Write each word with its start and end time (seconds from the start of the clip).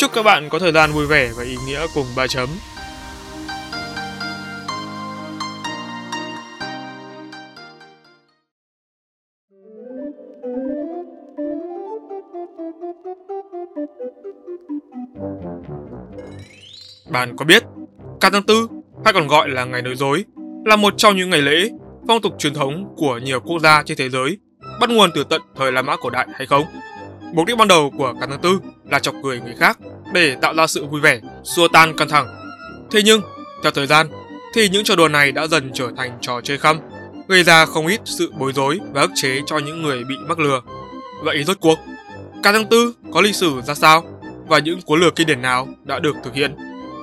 Chúc 0.00 0.12
các 0.12 0.22
bạn 0.22 0.48
có 0.48 0.58
thời 0.58 0.72
gian 0.72 0.92
vui 0.92 1.06
vẻ 1.06 1.30
và 1.36 1.44
ý 1.44 1.56
nghĩa 1.66 1.86
cùng 1.94 2.06
ba 2.16 2.26
chấm. 2.26 2.48
Bạn 17.10 17.36
có 17.36 17.44
biết, 17.44 17.62
cả 18.20 18.30
tháng 18.32 18.42
tư 18.42 18.68
hay 19.04 19.12
còn 19.12 19.26
gọi 19.28 19.48
là 19.48 19.64
ngày 19.64 19.82
nói 19.82 19.94
dối 19.96 20.24
là 20.64 20.76
một 20.76 20.94
trong 20.96 21.16
những 21.16 21.30
ngày 21.30 21.42
lễ, 21.42 21.70
phong 22.08 22.22
tục 22.22 22.34
truyền 22.38 22.54
thống 22.54 22.94
của 22.96 23.18
nhiều 23.18 23.40
quốc 23.40 23.58
gia 23.58 23.82
trên 23.82 23.98
thế 23.98 24.08
giới, 24.08 24.38
bắt 24.80 24.90
nguồn 24.90 25.10
từ 25.14 25.24
tận 25.24 25.40
thời 25.56 25.72
La 25.72 25.82
Mã 25.82 25.96
cổ 25.96 26.10
đại 26.10 26.26
hay 26.34 26.46
không? 26.46 26.64
Mục 27.34 27.46
đích 27.46 27.56
ban 27.56 27.68
đầu 27.68 27.92
của 27.98 28.14
cả 28.20 28.26
tháng 28.30 28.40
tư 28.40 28.60
là 28.90 28.98
chọc 28.98 29.14
cười 29.22 29.40
người 29.40 29.54
khác 29.58 29.78
để 30.12 30.36
tạo 30.42 30.54
ra 30.54 30.66
sự 30.66 30.86
vui 30.86 31.00
vẻ, 31.00 31.20
xua 31.44 31.68
tan 31.68 31.96
căng 31.96 32.08
thẳng. 32.08 32.26
Thế 32.90 33.02
nhưng, 33.04 33.20
theo 33.62 33.72
thời 33.72 33.86
gian, 33.86 34.06
thì 34.54 34.68
những 34.68 34.84
trò 34.84 34.96
đùa 34.96 35.08
này 35.08 35.32
đã 35.32 35.46
dần 35.46 35.70
trở 35.74 35.90
thành 35.96 36.18
trò 36.20 36.40
chơi 36.40 36.58
khăm, 36.58 36.80
gây 37.28 37.44
ra 37.44 37.66
không 37.66 37.86
ít 37.86 38.00
sự 38.04 38.32
bối 38.38 38.52
rối 38.52 38.78
và 38.92 39.00
ức 39.00 39.10
chế 39.14 39.40
cho 39.46 39.58
những 39.58 39.82
người 39.82 40.04
bị 40.04 40.14
mắc 40.28 40.38
lừa. 40.38 40.60
Vậy 41.22 41.44
rốt 41.44 41.56
cuộc, 41.60 41.78
ca 42.42 42.52
tháng 42.52 42.66
tư 42.66 42.94
có 43.12 43.20
lịch 43.20 43.34
sử 43.34 43.60
ra 43.66 43.74
sao 43.74 44.04
và 44.48 44.58
những 44.58 44.82
cuốn 44.82 45.00
lừa 45.00 45.10
kinh 45.10 45.26
điển 45.26 45.42
nào 45.42 45.68
đã 45.84 45.98
được 45.98 46.16
thực 46.24 46.34
hiện? 46.34 46.56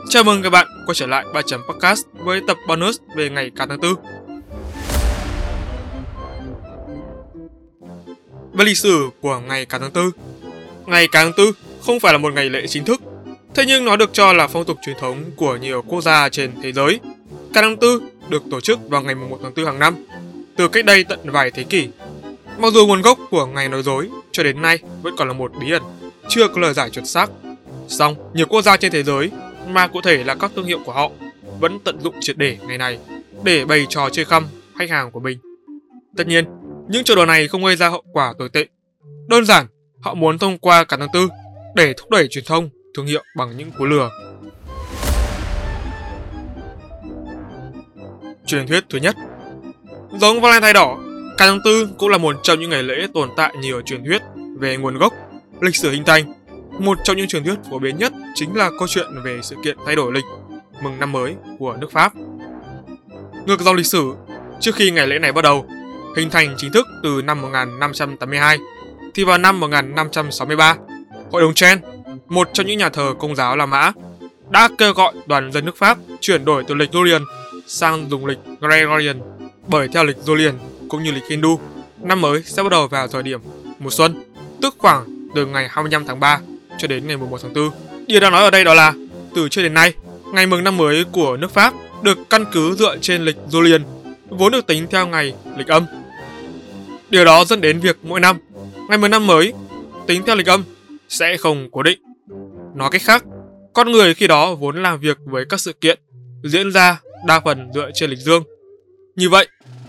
Chào 0.09 0.23
mừng 0.23 0.43
các 0.43 0.49
bạn 0.49 0.67
quay 0.85 0.95
trở 0.95 1.07
lại 1.07 1.25
3 1.33 1.41
chấm 1.41 1.61
podcast 1.69 2.05
với 2.13 2.41
tập 2.47 2.57
bonus 2.67 2.97
về 3.15 3.29
ngày 3.29 3.51
ca 3.55 3.65
tháng 3.65 3.79
tư. 3.79 3.95
Về 8.53 8.65
lịch 8.65 8.77
sử 8.77 9.09
của 9.21 9.39
ngày 9.39 9.65
cả 9.65 9.79
tháng 9.79 9.91
tư, 9.91 10.11
ngày 10.85 11.07
cả 11.07 11.23
tháng 11.23 11.33
tư 11.37 11.51
không 11.81 11.99
phải 11.99 12.13
là 12.13 12.17
một 12.17 12.33
ngày 12.33 12.49
lễ 12.49 12.67
chính 12.67 12.85
thức, 12.85 13.01
thế 13.55 13.63
nhưng 13.67 13.85
nó 13.85 13.95
được 13.95 14.09
cho 14.13 14.33
là 14.33 14.47
phong 14.47 14.65
tục 14.65 14.77
truyền 14.85 14.97
thống 14.99 15.23
của 15.35 15.55
nhiều 15.55 15.81
quốc 15.81 16.01
gia 16.01 16.29
trên 16.29 16.51
thế 16.63 16.71
giới. 16.71 16.99
Cả 17.53 17.61
tháng 17.61 17.77
tư 17.77 18.01
được 18.29 18.43
tổ 18.51 18.61
chức 18.61 18.89
vào 18.89 19.01
ngày 19.01 19.15
1 19.15 19.39
tháng 19.43 19.53
4 19.55 19.65
hàng 19.65 19.79
năm, 19.79 19.95
từ 20.55 20.67
cách 20.67 20.85
đây 20.85 21.03
tận 21.03 21.19
vài 21.23 21.51
thế 21.51 21.63
kỷ. 21.63 21.87
Mặc 22.57 22.73
dù 22.73 22.87
nguồn 22.87 23.01
gốc 23.01 23.19
của 23.31 23.45
ngày 23.45 23.69
nói 23.69 23.83
dối 23.83 24.09
cho 24.31 24.43
đến 24.43 24.61
nay 24.61 24.79
vẫn 25.01 25.15
còn 25.17 25.27
là 25.27 25.33
một 25.33 25.51
bí 25.61 25.71
ẩn, 25.71 25.83
chưa 26.29 26.47
có 26.47 26.61
lời 26.61 26.73
giải 26.73 26.89
chuẩn 26.89 27.05
xác. 27.05 27.29
Song, 27.87 28.15
nhiều 28.33 28.45
quốc 28.45 28.61
gia 28.61 28.77
trên 28.77 28.91
thế 28.91 29.03
giới 29.03 29.31
mà 29.67 29.87
cụ 29.87 30.01
thể 30.01 30.23
là 30.23 30.35
các 30.35 30.51
thương 30.55 30.65
hiệu 30.65 30.79
của 30.85 30.91
họ 30.91 31.11
vẫn 31.59 31.79
tận 31.79 31.99
dụng 32.01 32.15
triệt 32.19 32.37
để 32.37 32.57
ngày 32.67 32.77
này 32.77 32.99
để 33.43 33.65
bày 33.65 33.85
trò 33.89 34.09
chơi 34.09 34.25
khăm 34.25 34.47
khách 34.77 34.89
hàng 34.89 35.11
của 35.11 35.19
mình. 35.19 35.39
Tất 36.17 36.27
nhiên, 36.27 36.45
những 36.89 37.03
trò 37.03 37.15
đùa 37.15 37.25
này 37.25 37.47
không 37.47 37.65
gây 37.65 37.75
ra 37.75 37.89
hậu 37.89 38.03
quả 38.13 38.33
tồi 38.39 38.49
tệ. 38.49 38.65
Đơn 39.27 39.45
giản, 39.45 39.65
họ 40.01 40.13
muốn 40.13 40.39
thông 40.39 40.57
qua 40.57 40.83
cả 40.83 40.97
tháng 40.99 41.09
tư 41.13 41.29
để 41.77 41.93
thúc 41.97 42.09
đẩy 42.09 42.27
truyền 42.27 42.43
thông 42.43 42.69
thương 42.95 43.05
hiệu 43.05 43.23
bằng 43.35 43.57
những 43.57 43.71
cú 43.71 43.85
lừa. 43.85 44.09
Truyền 48.45 48.67
thuyết 48.67 48.83
thứ 48.89 48.97
nhất 48.97 49.15
Giống 50.19 50.41
Valentine 50.41 50.73
đỏ, 50.73 50.97
cả 51.37 51.45
tháng 51.47 51.59
tư 51.65 51.89
cũng 51.97 52.09
là 52.09 52.17
một 52.17 52.35
trong 52.43 52.59
những 52.59 52.69
ngày 52.69 52.83
lễ 52.83 53.07
tồn 53.13 53.29
tại 53.37 53.53
nhiều 53.61 53.81
truyền 53.81 54.05
thuyết 54.05 54.21
về 54.59 54.77
nguồn 54.77 54.97
gốc, 54.97 55.13
lịch 55.61 55.75
sử 55.75 55.91
hình 55.91 56.03
thành. 56.03 56.33
Một 56.79 56.97
trong 57.03 57.17
những 57.17 57.27
truyền 57.27 57.43
thuyết 57.43 57.55
phổ 57.69 57.79
biến 57.79 57.97
nhất 57.97 58.13
chính 58.35 58.55
là 58.55 58.69
câu 58.79 58.87
chuyện 58.87 59.07
về 59.23 59.39
sự 59.43 59.55
kiện 59.63 59.77
thay 59.85 59.95
đổi 59.95 60.11
lịch 60.11 60.25
mừng 60.83 60.99
năm 60.99 61.11
mới 61.11 61.35
của 61.59 61.77
nước 61.81 61.91
Pháp. 61.91 62.13
Ngược 63.45 63.61
dòng 63.61 63.75
lịch 63.75 63.85
sử, 63.85 64.13
trước 64.59 64.75
khi 64.75 64.91
ngày 64.91 65.07
lễ 65.07 65.19
này 65.19 65.31
bắt 65.31 65.41
đầu, 65.41 65.65
hình 66.15 66.29
thành 66.29 66.55
chính 66.57 66.71
thức 66.71 66.87
từ 67.03 67.21
năm 67.21 67.41
1582, 67.41 68.57
thì 69.13 69.23
vào 69.23 69.37
năm 69.37 69.59
1563, 69.59 70.75
Hội 71.31 71.41
đồng 71.41 71.53
Chen, 71.53 71.81
một 72.27 72.49
trong 72.53 72.65
những 72.65 72.77
nhà 72.77 72.89
thờ 72.89 73.13
công 73.19 73.35
giáo 73.35 73.55
La 73.55 73.65
Mã, 73.65 73.91
đã 74.49 74.69
kêu 74.77 74.93
gọi 74.93 75.13
đoàn 75.25 75.51
dân 75.51 75.65
nước 75.65 75.77
Pháp 75.77 75.97
chuyển 76.21 76.45
đổi 76.45 76.63
từ 76.67 76.75
lịch 76.75 76.91
Julian 76.91 77.25
sang 77.67 78.09
dùng 78.09 78.25
lịch 78.25 78.37
Gregorian, 78.61 79.19
bởi 79.67 79.87
theo 79.87 80.03
lịch 80.03 80.17
Julian 80.25 80.53
cũng 80.89 81.03
như 81.03 81.11
lịch 81.11 81.27
Hindu, 81.29 81.59
năm 82.01 82.21
mới 82.21 82.43
sẽ 82.43 82.63
bắt 82.63 82.69
đầu 82.69 82.87
vào 82.87 83.07
thời 83.07 83.23
điểm 83.23 83.39
mùa 83.79 83.89
xuân, 83.89 84.23
tức 84.61 84.75
khoảng 84.77 85.27
từ 85.35 85.45
ngày 85.45 85.67
25 85.69 86.05
tháng 86.05 86.19
3 86.19 86.39
cho 86.77 86.87
đến 86.87 87.07
ngày 87.07 87.17
11 87.17 87.39
tháng 87.41 87.53
4. 87.53 87.69
Điều 88.07 88.19
đang 88.19 88.31
nói 88.31 88.43
ở 88.43 88.49
đây 88.49 88.63
đó 88.63 88.73
là 88.73 88.93
từ 89.35 89.49
trước 89.49 89.61
đến 89.61 89.73
nay, 89.73 89.93
ngày 90.33 90.47
mừng 90.47 90.63
năm 90.63 90.77
mới 90.77 91.03
của 91.11 91.37
nước 91.37 91.51
Pháp 91.51 91.73
được 92.03 92.17
căn 92.29 92.45
cứ 92.51 92.75
dựa 92.75 92.97
trên 92.97 93.21
lịch 93.21 93.37
Julian, 93.51 93.81
vốn 94.29 94.51
được 94.51 94.67
tính 94.67 94.87
theo 94.91 95.07
ngày 95.07 95.33
lịch 95.57 95.67
âm. 95.67 95.85
Điều 97.09 97.25
đó 97.25 97.45
dẫn 97.45 97.61
đến 97.61 97.79
việc 97.79 97.97
mỗi 98.03 98.19
năm, 98.19 98.37
ngày 98.89 98.97
mừng 98.97 99.11
năm 99.11 99.27
mới 99.27 99.53
tính 100.07 100.23
theo 100.25 100.35
lịch 100.35 100.47
âm 100.47 100.63
sẽ 101.09 101.37
không 101.37 101.69
cố 101.71 101.83
định. 101.83 101.99
Nói 102.75 102.89
cách 102.91 103.01
khác, 103.01 103.23
con 103.73 103.91
người 103.91 104.13
khi 104.13 104.27
đó 104.27 104.55
vốn 104.55 104.83
làm 104.83 104.99
việc 104.99 105.17
với 105.25 105.45
các 105.49 105.59
sự 105.59 105.73
kiện 105.73 105.99
diễn 106.43 106.71
ra 106.71 107.01
đa 107.25 107.39
phần 107.39 107.69
dựa 107.73 107.89
trên 107.93 108.09
lịch 108.09 108.19
dương. 108.19 108.43
Như 109.15 109.29
vậy, 109.29 109.47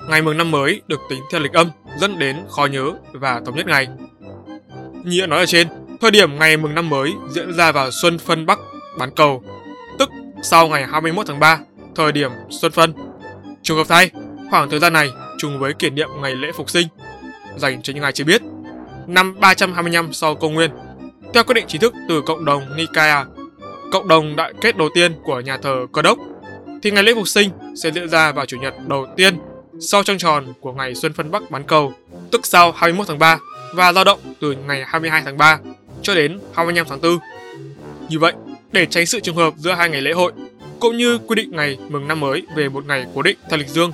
ngày 0.08 0.22
mừng 0.22 0.36
năm 0.36 0.50
mới 0.50 0.80
được 0.88 1.00
tính 1.10 1.20
theo 1.32 1.40
lịch 1.40 1.52
âm 1.52 1.70
dẫn 2.00 2.18
đến 2.18 2.36
khó 2.48 2.66
nhớ 2.66 2.92
và 3.12 3.40
thống 3.46 3.56
nhất 3.56 3.66
ngày. 3.66 3.88
Như 5.04 5.20
đã 5.20 5.26
nói 5.26 5.38
ở 5.38 5.46
trên, 5.46 5.68
thời 6.00 6.10
điểm 6.10 6.38
ngày 6.38 6.56
mừng 6.56 6.74
năm 6.74 6.90
mới 6.90 7.12
diễn 7.30 7.52
ra 7.52 7.72
vào 7.72 7.90
xuân 7.90 8.18
phân 8.18 8.46
Bắc 8.46 8.58
bán 8.98 9.10
cầu, 9.16 9.42
tức 9.98 10.10
sau 10.42 10.68
ngày 10.68 10.86
21 10.86 11.26
tháng 11.26 11.40
3, 11.40 11.58
thời 11.94 12.12
điểm 12.12 12.30
xuân 12.50 12.72
phân. 12.72 12.92
Trùng 13.62 13.76
hợp 13.76 13.86
thay, 13.88 14.10
khoảng 14.50 14.70
thời 14.70 14.80
gian 14.80 14.92
này 14.92 15.10
trùng 15.38 15.58
với 15.58 15.72
kỷ 15.72 15.90
niệm 15.90 16.08
ngày 16.20 16.34
lễ 16.34 16.52
phục 16.52 16.70
sinh, 16.70 16.88
dành 17.56 17.82
cho 17.82 17.92
những 17.92 18.02
ai 18.02 18.12
chưa 18.12 18.24
biết. 18.24 18.42
Năm 19.06 19.40
325 19.40 20.12
sau 20.12 20.34
công 20.34 20.54
nguyên, 20.54 20.70
theo 21.34 21.44
quyết 21.44 21.54
định 21.54 21.64
chính 21.68 21.80
thức 21.80 21.94
từ 22.08 22.22
cộng 22.22 22.44
đồng 22.44 22.76
Nikaya, 22.76 23.24
cộng 23.92 24.08
đồng 24.08 24.36
đại 24.36 24.52
kết 24.60 24.76
đầu 24.76 24.88
tiên 24.94 25.12
của 25.24 25.40
nhà 25.40 25.56
thờ 25.56 25.86
Cơ 25.92 26.02
đốc, 26.02 26.18
thì 26.82 26.90
ngày 26.90 27.02
lễ 27.02 27.14
phục 27.14 27.28
sinh 27.28 27.50
sẽ 27.76 27.90
diễn 27.90 28.08
ra 28.08 28.32
vào 28.32 28.46
chủ 28.46 28.56
nhật 28.56 28.74
đầu 28.86 29.06
tiên 29.16 29.38
sau 29.80 30.02
trăng 30.02 30.18
tròn 30.18 30.46
của 30.60 30.72
ngày 30.72 30.94
xuân 30.94 31.12
phân 31.12 31.30
Bắc 31.30 31.50
bán 31.50 31.62
cầu, 31.64 31.92
tức 32.30 32.46
sau 32.46 32.72
21 32.72 33.06
tháng 33.08 33.18
3 33.18 33.38
và 33.74 33.92
dao 33.92 34.04
động 34.04 34.18
từ 34.40 34.52
ngày 34.52 34.84
22 34.86 35.22
tháng 35.24 35.36
3 35.36 35.58
cho 36.02 36.14
đến 36.14 36.40
25 36.54 36.86
tháng 36.88 37.00
4. 37.00 37.18
Như 38.08 38.18
vậy, 38.18 38.32
để 38.72 38.86
tránh 38.86 39.06
sự 39.06 39.20
trùng 39.20 39.36
hợp 39.36 39.54
giữa 39.56 39.72
hai 39.72 39.88
ngày 39.90 40.02
lễ 40.02 40.12
hội, 40.12 40.32
cũng 40.80 40.96
như 40.96 41.18
quy 41.18 41.34
định 41.34 41.50
ngày 41.52 41.78
mừng 41.88 42.08
năm 42.08 42.20
mới 42.20 42.42
về 42.56 42.68
một 42.68 42.86
ngày 42.86 43.06
cố 43.14 43.22
định 43.22 43.38
theo 43.50 43.58
lịch 43.58 43.68
dương, 43.68 43.92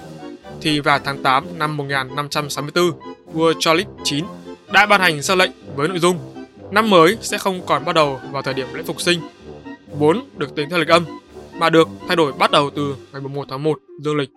thì 0.60 0.80
vào 0.80 0.98
tháng 0.98 1.22
8 1.22 1.44
năm 1.58 1.76
1564, 1.76 2.90
vua 3.32 3.52
Charles 3.58 3.86
IX 4.04 4.24
đã 4.72 4.86
ban 4.86 5.00
hành 5.00 5.22
ra 5.22 5.34
lệnh 5.34 5.50
với 5.76 5.88
nội 5.88 5.98
dung 5.98 6.33
năm 6.74 6.90
mới 6.90 7.16
sẽ 7.20 7.38
không 7.38 7.66
còn 7.66 7.84
bắt 7.84 7.92
đầu 7.92 8.20
vào 8.30 8.42
thời 8.42 8.54
điểm 8.54 8.66
lễ 8.74 8.82
phục 8.82 9.00
sinh, 9.00 9.20
4 9.98 10.24
được 10.36 10.54
tính 10.54 10.70
theo 10.70 10.78
lịch 10.78 10.88
âm, 10.88 11.04
mà 11.58 11.70
được 11.70 11.88
thay 12.06 12.16
đổi 12.16 12.32
bắt 12.32 12.50
đầu 12.50 12.70
từ 12.70 12.96
ngày 13.12 13.22
1 13.22 13.46
tháng 13.50 13.62
1 13.62 13.78
dương 14.00 14.16
lịch. 14.16 14.30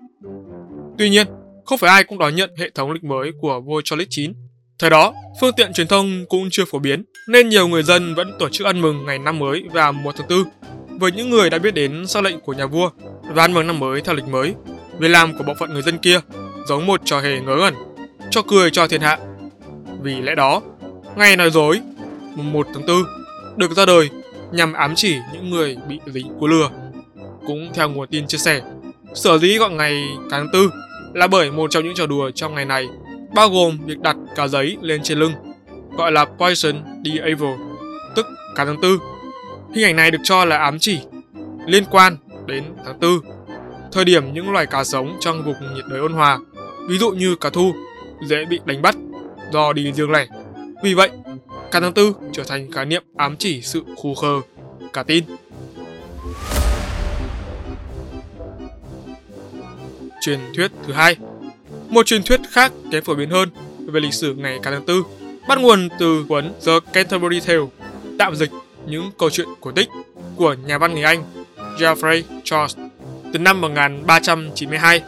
Tuy 0.97 1.09
nhiên, 1.09 1.27
không 1.65 1.77
phải 1.77 1.89
ai 1.89 2.03
cũng 2.03 2.17
đón 2.17 2.35
nhận 2.35 2.49
hệ 2.57 2.69
thống 2.69 2.91
lịch 2.91 3.03
mới 3.03 3.31
của 3.41 3.61
vua 3.61 3.81
Charles 3.81 4.07
IX. 4.17 4.29
Thời 4.79 4.89
đó, 4.89 5.13
phương 5.41 5.53
tiện 5.57 5.73
truyền 5.73 5.87
thông 5.87 6.25
cũng 6.29 6.47
chưa 6.51 6.65
phổ 6.65 6.79
biến, 6.79 7.03
nên 7.27 7.49
nhiều 7.49 7.67
người 7.67 7.83
dân 7.83 8.15
vẫn 8.15 8.31
tổ 8.39 8.49
chức 8.49 8.67
ăn 8.67 8.81
mừng 8.81 9.05
ngày 9.05 9.19
năm 9.19 9.39
mới 9.39 9.63
vào 9.71 9.93
1 9.93 10.11
tháng 10.17 10.27
4. 10.27 10.43
Với 10.99 11.11
những 11.11 11.29
người 11.29 11.49
đã 11.49 11.57
biết 11.57 11.73
đến 11.73 12.07
sau 12.07 12.21
lệnh 12.21 12.39
của 12.39 12.53
nhà 12.53 12.65
vua 12.65 12.89
và 13.33 13.43
ăn 13.43 13.53
mừng 13.53 13.67
năm 13.67 13.79
mới 13.79 14.01
theo 14.01 14.15
lịch 14.15 14.27
mới, 14.27 14.53
việc 14.99 15.07
làm 15.07 15.37
của 15.37 15.43
bộ 15.43 15.53
phận 15.59 15.73
người 15.73 15.81
dân 15.81 15.97
kia 15.97 16.19
giống 16.67 16.85
một 16.85 17.01
trò 17.05 17.19
hề 17.19 17.39
ngớ 17.39 17.55
ngẩn, 17.55 17.73
cho 18.31 18.41
cười 18.41 18.71
cho 18.71 18.87
thiên 18.87 19.01
hạ. 19.01 19.17
Vì 20.01 20.21
lẽ 20.21 20.35
đó, 20.35 20.61
ngày 21.15 21.35
nói 21.35 21.51
dối 21.51 21.81
1 22.43 22.67
tháng 22.73 22.85
4 22.85 22.97
được 23.57 23.71
ra 23.71 23.85
đời 23.85 24.09
nhằm 24.51 24.73
ám 24.73 24.95
chỉ 24.95 25.15
những 25.33 25.49
người 25.49 25.77
bị 25.87 25.99
dính 26.05 26.27
cú 26.39 26.47
lừa. 26.47 26.69
Cũng 27.47 27.69
theo 27.73 27.89
nguồn 27.89 28.07
tin 28.07 28.27
chia 28.27 28.37
sẻ, 28.37 28.61
sở 29.13 29.37
dĩ 29.37 29.57
gọi 29.57 29.69
ngày 29.69 30.03
tháng 30.31 30.47
4 30.53 30.61
là 31.13 31.27
bởi 31.27 31.51
một 31.51 31.71
trong 31.71 31.83
những 31.83 31.93
trò 31.95 32.05
đùa 32.05 32.31
trong 32.31 32.55
ngày 32.55 32.65
này 32.65 32.87
bao 33.35 33.49
gồm 33.49 33.77
việc 33.85 33.99
đặt 33.99 34.17
cá 34.35 34.47
giấy 34.47 34.77
lên 34.81 35.03
trên 35.03 35.19
lưng, 35.19 35.33
gọi 35.97 36.11
là 36.11 36.25
Poison 36.25 36.75
the 37.05 37.11
Evil, 37.23 37.55
tức 38.15 38.27
cá 38.55 38.65
tháng 38.65 38.81
4. 38.81 38.97
Hình 39.75 39.85
ảnh 39.85 39.95
này 39.95 40.11
được 40.11 40.21
cho 40.23 40.45
là 40.45 40.57
ám 40.57 40.79
chỉ 40.79 40.99
liên 41.65 41.83
quan 41.91 42.17
đến 42.45 42.63
tháng 42.85 42.99
4, 42.99 43.11
thời 43.91 44.05
điểm 44.05 44.33
những 44.33 44.51
loài 44.51 44.65
cá 44.65 44.83
sống 44.83 45.17
trong 45.19 45.43
vùng 45.43 45.75
nhiệt 45.75 45.85
đới 45.89 45.99
ôn 45.99 46.13
hòa, 46.13 46.39
ví 46.89 46.97
dụ 46.97 47.11
như 47.11 47.35
cá 47.35 47.49
thu, 47.49 47.73
dễ 48.25 48.45
bị 48.45 48.59
đánh 48.65 48.81
bắt 48.81 48.95
do 49.53 49.73
đi 49.73 49.91
riêng 49.91 50.11
lẻ. 50.11 50.27
Vì 50.83 50.93
vậy, 50.93 51.09
cả 51.71 51.79
tháng 51.79 51.93
4 51.93 52.13
trở 52.33 52.43
thành 52.43 52.71
khái 52.71 52.85
niệm 52.85 53.03
ám 53.17 53.35
chỉ 53.39 53.61
sự 53.61 53.83
khô 54.01 54.13
khờ, 54.15 54.41
cả 54.93 55.03
tin. 55.03 55.23
Truyền 60.21 60.39
thuyết 60.55 60.71
thứ 60.87 60.93
hai 60.93 61.15
Một 61.89 62.05
truyền 62.05 62.23
thuyết 62.23 62.41
khác 62.49 62.71
kém 62.91 63.03
phổ 63.03 63.15
biến 63.15 63.29
hơn 63.29 63.49
về 63.85 63.99
lịch 63.99 64.13
sử 64.13 64.33
ngày 64.33 64.59
cả 64.63 64.71
tháng 64.71 64.85
tư 64.85 65.03
bắt 65.47 65.59
nguồn 65.59 65.89
từ 65.99 66.25
cuốn 66.29 66.51
The 66.65 66.71
Canterbury 66.93 67.39
Tale, 67.39 67.65
tạm 68.19 68.35
dịch 68.35 68.51
những 68.85 69.11
câu 69.17 69.29
chuyện 69.29 69.47
cổ 69.61 69.71
tích 69.71 69.89
của 70.35 70.53
nhà 70.53 70.77
văn 70.77 70.93
người 70.93 71.03
Anh 71.03 71.23
Geoffrey 71.77 72.21
Chaucer 72.43 72.77
từ 73.33 73.39
năm 73.39 73.61
1392. 73.61 75.01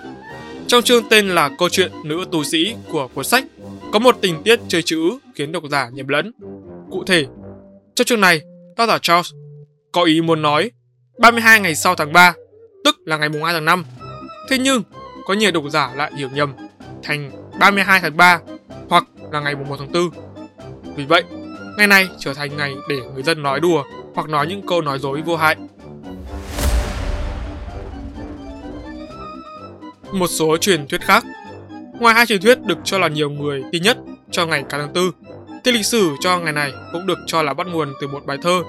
Trong 0.67 0.83
chương 0.83 1.03
tên 1.09 1.29
là 1.29 1.50
Câu 1.59 1.69
chuyện 1.69 1.91
nữ 2.06 2.25
tu 2.31 2.44
sĩ 2.44 2.75
của 2.91 3.07
cuốn 3.07 3.25
sách, 3.25 3.45
có 3.91 4.00
một 4.00 4.17
tình 4.21 4.44
tiết 4.44 4.59
chơi 4.67 4.81
chữ 4.81 5.17
khiến 5.39 5.51
độc 5.51 5.63
giả 5.69 5.89
nhầm 5.94 6.07
lẫn. 6.07 6.31
Cụ 6.91 7.03
thể, 7.07 7.25
trong 7.95 8.06
chương 8.06 8.21
này, 8.21 8.41
tác 8.77 8.88
giả 8.88 8.97
Charles 9.01 9.33
có 9.91 10.03
ý 10.03 10.21
muốn 10.21 10.41
nói 10.41 10.71
32 11.19 11.59
ngày 11.59 11.75
sau 11.75 11.95
tháng 11.95 12.13
3, 12.13 12.33
tức 12.86 12.95
là 13.06 13.18
ngày 13.18 13.30
mùng 13.30 13.44
2 13.44 13.53
tháng 13.53 13.65
5. 13.65 13.86
Thế 14.50 14.57
nhưng, 14.57 14.83
có 15.25 15.33
nhiều 15.33 15.51
độc 15.51 15.63
giả 15.69 15.94
lại 15.95 16.12
hiểu 16.18 16.30
nhầm 16.33 16.53
thành 17.03 17.31
32 17.59 18.00
tháng 18.00 18.18
3 18.18 18.39
hoặc 18.89 19.03
là 19.31 19.39
ngày 19.39 19.56
mùng 19.56 19.69
1 19.69 19.75
tháng 19.80 19.91
4. 19.91 20.09
Vì 20.95 21.06
vậy, 21.06 21.24
ngày 21.77 21.88
này 21.88 22.09
trở 22.18 22.33
thành 22.33 22.57
ngày 22.57 22.75
để 22.89 22.95
người 23.13 23.24
dân 23.24 23.44
nói 23.44 23.59
đùa 23.59 23.83
hoặc 24.15 24.30
nói 24.30 24.47
những 24.47 24.68
câu 24.68 24.81
nói 24.81 25.00
dối 25.00 25.21
vô 25.21 25.35
hại. 25.35 25.56
Một 30.12 30.27
số 30.27 30.57
truyền 30.57 30.88
thuyết 30.88 31.01
khác 31.01 31.24
Ngoài 32.00 32.15
hai 32.15 32.25
truyền 32.25 32.42
thuyết 32.42 32.62
được 32.62 32.77
cho 32.83 32.97
là 32.97 33.07
nhiều 33.07 33.30
người 33.30 33.63
tin 33.71 33.83
nhất 33.83 33.97
cho 34.31 34.45
ngày 34.45 34.63
cả 34.69 34.77
tháng 34.77 34.94
4, 34.94 35.29
thì 35.69 35.74
lịch 35.74 35.86
sử 35.86 36.16
cho 36.19 36.39
ngày 36.39 36.54
này 36.54 36.74
cũng 36.92 37.07
được 37.07 37.19
cho 37.25 37.42
là 37.42 37.54
bắt 37.54 37.68
nguồn 37.68 37.94
từ 38.01 38.07
một 38.07 38.25
bài 38.25 38.38
thơ 38.42 38.62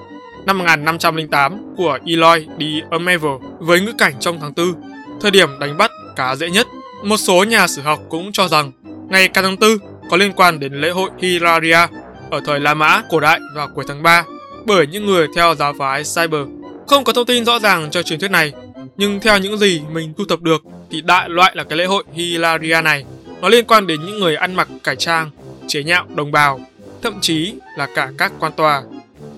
năm 0.45 0.57
1508 0.57 1.75
của 1.77 1.97
Eloy 2.05 2.47
de 2.59 2.87
Amever 2.91 3.31
với 3.59 3.81
ngữ 3.81 3.93
cảnh 3.97 4.13
trong 4.19 4.37
tháng 4.41 4.53
4, 4.55 4.73
thời 5.21 5.31
điểm 5.31 5.49
đánh 5.59 5.77
bắt 5.77 5.91
cá 6.15 6.35
dễ 6.35 6.49
nhất. 6.49 6.67
Một 7.03 7.17
số 7.17 7.43
nhà 7.43 7.67
sử 7.67 7.81
học 7.81 7.99
cũng 8.09 8.31
cho 8.31 8.47
rằng 8.47 8.71
ngày 9.09 9.27
cả 9.27 9.41
tháng 9.41 9.59
4 9.59 9.69
có 10.09 10.17
liên 10.17 10.31
quan 10.35 10.59
đến 10.59 10.73
lễ 10.73 10.89
hội 10.89 11.09
Hilaria 11.21 11.87
ở 12.29 12.41
thời 12.45 12.59
La 12.59 12.73
Mã 12.73 13.01
cổ 13.09 13.19
đại 13.19 13.39
vào 13.55 13.67
cuối 13.75 13.85
tháng 13.87 14.03
3 14.03 14.23
bởi 14.65 14.87
những 14.87 15.05
người 15.05 15.27
theo 15.35 15.55
giáo 15.55 15.73
phái 15.79 16.03
Cyber. 16.03 16.47
Không 16.87 17.03
có 17.03 17.13
thông 17.13 17.25
tin 17.25 17.45
rõ 17.45 17.59
ràng 17.59 17.91
cho 17.91 18.03
truyền 18.03 18.19
thuyết 18.19 18.31
này, 18.31 18.53
nhưng 18.97 19.19
theo 19.19 19.37
những 19.37 19.57
gì 19.57 19.81
mình 19.91 20.13
thu 20.17 20.23
thập 20.29 20.41
được 20.41 20.61
thì 20.91 21.01
đại 21.01 21.29
loại 21.29 21.55
là 21.55 21.63
cái 21.63 21.77
lễ 21.77 21.85
hội 21.85 22.03
Hilaria 22.13 22.81
này 22.81 23.05
nó 23.41 23.49
liên 23.49 23.65
quan 23.65 23.87
đến 23.87 24.05
những 24.05 24.19
người 24.19 24.35
ăn 24.35 24.55
mặc 24.55 24.67
cải 24.83 24.95
trang, 24.95 25.29
chế 25.67 25.83
nhạo 25.83 26.05
đồng 26.15 26.31
bào, 26.31 26.59
thậm 27.01 27.21
chí 27.21 27.53
là 27.77 27.87
cả 27.95 28.11
các 28.17 28.31
quan 28.39 28.51
tòa 28.51 28.83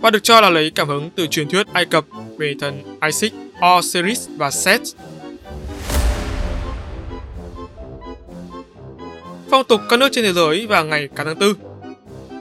và 0.02 0.10
được 0.10 0.24
cho 0.24 0.42
là 0.42 0.50
lấy 0.50 0.72
cảm 0.76 0.88
hứng 0.88 1.10
từ 1.16 1.28
truyền 1.28 1.50
thuyết 1.50 1.68
Ai 1.74 1.86
Cập 1.86 2.06
về 2.38 2.56
thần 2.60 2.98
Isis, 3.06 3.32
Osiris 3.78 4.28
và 4.38 4.52
Set. 4.52 4.82
Phong 9.50 9.64
tục 9.64 9.82
các 9.90 10.00
nước 10.00 10.10
trên 10.12 10.26
thế 10.26 10.34
giới 10.34 10.68
vào 10.68 10.86
ngày 10.86 11.10
cả 11.16 11.24
tháng 11.24 11.40
4 11.40 11.54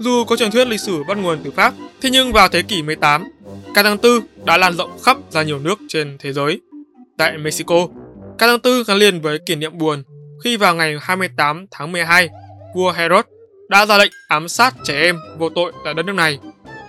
Dù 0.00 0.24
có 0.24 0.36
truyền 0.36 0.50
thuyết 0.50 0.68
lịch 0.68 0.80
sử 0.80 1.02
bắt 1.04 1.18
nguồn 1.18 1.38
từ 1.44 1.50
Pháp, 1.50 1.74
thế 2.00 2.10
nhưng 2.10 2.32
vào 2.32 2.48
thế 2.48 2.62
kỷ 2.62 2.82
18, 2.82 3.24
cả 3.74 3.82
tháng 3.82 3.96
4 4.02 4.12
đã 4.44 4.56
lan 4.56 4.76
rộng 4.76 4.98
khắp 5.02 5.16
ra 5.30 5.42
nhiều 5.42 5.58
nước 5.58 5.78
trên 5.88 6.16
thế 6.18 6.32
giới. 6.32 6.60
Tại 7.16 7.38
Mexico, 7.38 7.88
cả 8.38 8.46
tháng 8.46 8.58
4 8.64 8.82
gắn 8.86 8.96
liền 8.96 9.20
với 9.20 9.38
kỷ 9.46 9.54
niệm 9.54 9.78
buồn 9.78 10.02
khi 10.44 10.56
vào 10.56 10.74
ngày 10.74 10.96
28 11.00 11.66
tháng 11.70 11.92
12, 11.92 12.28
vua 12.74 12.92
Herod 12.92 13.24
đã 13.68 13.86
ra 13.86 13.98
lệnh 13.98 14.12
ám 14.28 14.48
sát 14.48 14.74
trẻ 14.84 15.00
em 15.00 15.18
vô 15.38 15.48
tội 15.48 15.72
tại 15.84 15.94
đất 15.94 16.06
nước 16.06 16.12
này. 16.12 16.38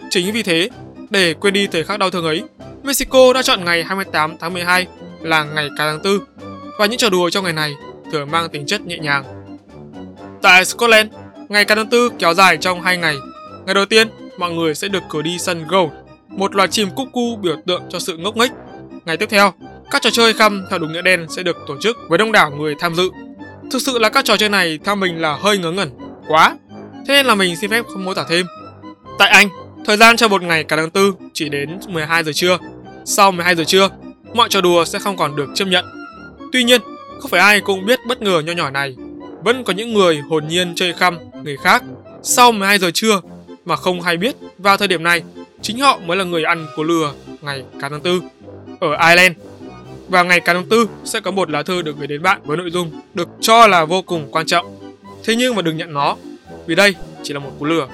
Chính 0.09 0.33
vì 0.33 0.43
thế, 0.43 0.69
để 1.09 1.33
quên 1.33 1.53
đi 1.53 1.67
thời 1.67 1.83
khắc 1.83 1.99
đau 1.99 2.09
thương 2.09 2.25
ấy, 2.25 2.43
Mexico 2.83 3.33
đã 3.33 3.41
chọn 3.41 3.65
ngày 3.65 3.83
28 3.83 4.37
tháng 4.39 4.53
12 4.53 4.87
là 5.21 5.43
ngày 5.43 5.69
Cá 5.77 5.85
tháng 5.85 6.01
4 6.03 6.19
và 6.79 6.85
những 6.85 6.97
trò 6.97 7.09
đùa 7.09 7.29
trong 7.29 7.43
ngày 7.43 7.53
này 7.53 7.73
thường 8.11 8.31
mang 8.31 8.49
tính 8.49 8.65
chất 8.65 8.81
nhẹ 8.81 8.97
nhàng. 8.97 9.23
Tại 10.41 10.65
Scotland, 10.65 11.11
ngày 11.49 11.65
Cá 11.65 11.75
tháng 11.75 11.89
4 11.89 12.17
kéo 12.19 12.33
dài 12.33 12.57
trong 12.57 12.81
2 12.81 12.97
ngày. 12.97 13.15
Ngày 13.65 13.75
đầu 13.75 13.85
tiên, 13.85 14.07
mọi 14.37 14.51
người 14.51 14.75
sẽ 14.75 14.87
được 14.87 15.03
cử 15.09 15.21
đi 15.21 15.37
sân 15.39 15.67
Gold, 15.67 15.91
một 16.27 16.55
loài 16.55 16.67
chim 16.67 16.89
cúc 16.95 17.07
cu 17.13 17.35
biểu 17.35 17.55
tượng 17.67 17.81
cho 17.89 17.99
sự 17.99 18.17
ngốc 18.17 18.37
nghếch. 18.37 18.51
Ngày 19.05 19.17
tiếp 19.17 19.29
theo, 19.29 19.53
các 19.91 20.01
trò 20.01 20.09
chơi 20.09 20.33
khăm 20.33 20.65
theo 20.69 20.79
đúng 20.79 20.93
nghĩa 20.93 21.01
đen 21.01 21.25
sẽ 21.29 21.43
được 21.43 21.57
tổ 21.67 21.77
chức 21.81 21.97
với 22.09 22.17
đông 22.17 22.31
đảo 22.31 22.51
người 22.51 22.75
tham 22.79 22.95
dự. 22.95 23.09
Thực 23.71 23.81
sự 23.81 23.99
là 23.99 24.09
các 24.09 24.25
trò 24.25 24.37
chơi 24.37 24.49
này 24.49 24.79
theo 24.83 24.95
mình 24.95 25.21
là 25.21 25.35
hơi 25.35 25.57
ngớ 25.57 25.71
ngẩn, 25.71 25.89
quá. 26.27 26.55
Thế 27.07 27.13
nên 27.13 27.25
là 27.25 27.35
mình 27.35 27.55
xin 27.55 27.69
phép 27.69 27.85
không 27.87 28.05
mô 28.05 28.13
tả 28.13 28.25
thêm. 28.29 28.45
Tại 29.19 29.29
Anh, 29.29 29.49
thời 29.85 29.97
gian 29.97 30.17
cho 30.17 30.27
một 30.27 30.41
ngày 30.41 30.63
cả 30.63 30.75
tháng 30.75 30.89
4 30.93 31.29
chỉ 31.33 31.49
đến 31.49 31.79
12 31.87 32.23
giờ 32.23 32.31
trưa. 32.33 32.57
Sau 33.05 33.31
12 33.31 33.55
giờ 33.55 33.63
trưa, 33.63 33.89
mọi 34.33 34.49
trò 34.49 34.61
đùa 34.61 34.85
sẽ 34.85 34.99
không 34.99 35.17
còn 35.17 35.35
được 35.35 35.49
chấp 35.55 35.65
nhận. 35.65 35.85
Tuy 36.51 36.63
nhiên, 36.63 36.81
không 37.19 37.31
phải 37.31 37.39
ai 37.39 37.61
cũng 37.61 37.85
biết 37.85 37.99
bất 38.07 38.21
ngờ 38.21 38.41
nho 38.45 38.53
nhỏ 38.53 38.69
này. 38.69 38.95
Vẫn 39.43 39.63
có 39.63 39.73
những 39.73 39.93
người 39.93 40.21
hồn 40.29 40.47
nhiên 40.47 40.75
chơi 40.75 40.93
khăm 40.93 41.17
người 41.43 41.57
khác 41.57 41.83
sau 42.23 42.51
12 42.51 42.79
giờ 42.79 42.91
trưa 42.93 43.21
mà 43.65 43.75
không 43.75 44.01
hay 44.01 44.17
biết 44.17 44.35
vào 44.57 44.77
thời 44.77 44.87
điểm 44.87 45.03
này 45.03 45.23
chính 45.61 45.79
họ 45.79 45.99
mới 46.05 46.17
là 46.17 46.23
người 46.23 46.43
ăn 46.43 46.67
của 46.75 46.83
lừa 46.83 47.13
ngày 47.41 47.63
cả 47.81 47.89
tháng 47.89 48.03
4. 48.03 48.19
Ở 48.79 49.07
Ireland, 49.07 49.35
vào 50.09 50.25
ngày 50.25 50.39
cả 50.39 50.53
tháng 50.53 50.69
4 50.69 50.85
sẽ 51.03 51.19
có 51.19 51.31
một 51.31 51.49
lá 51.49 51.63
thư 51.63 51.81
được 51.81 51.97
gửi 51.97 52.07
đến 52.07 52.21
bạn 52.21 52.41
với 52.43 52.57
nội 52.57 52.71
dung 52.71 53.01
được 53.13 53.29
cho 53.41 53.67
là 53.67 53.85
vô 53.85 54.01
cùng 54.01 54.27
quan 54.31 54.45
trọng. 54.45 54.95
Thế 55.23 55.35
nhưng 55.35 55.55
mà 55.55 55.61
đừng 55.61 55.77
nhận 55.77 55.93
nó, 55.93 56.15
vì 56.67 56.75
đây 56.75 56.95
chỉ 57.23 57.33
là 57.33 57.39
một 57.39 57.51
cú 57.59 57.65
lừa. 57.65 57.87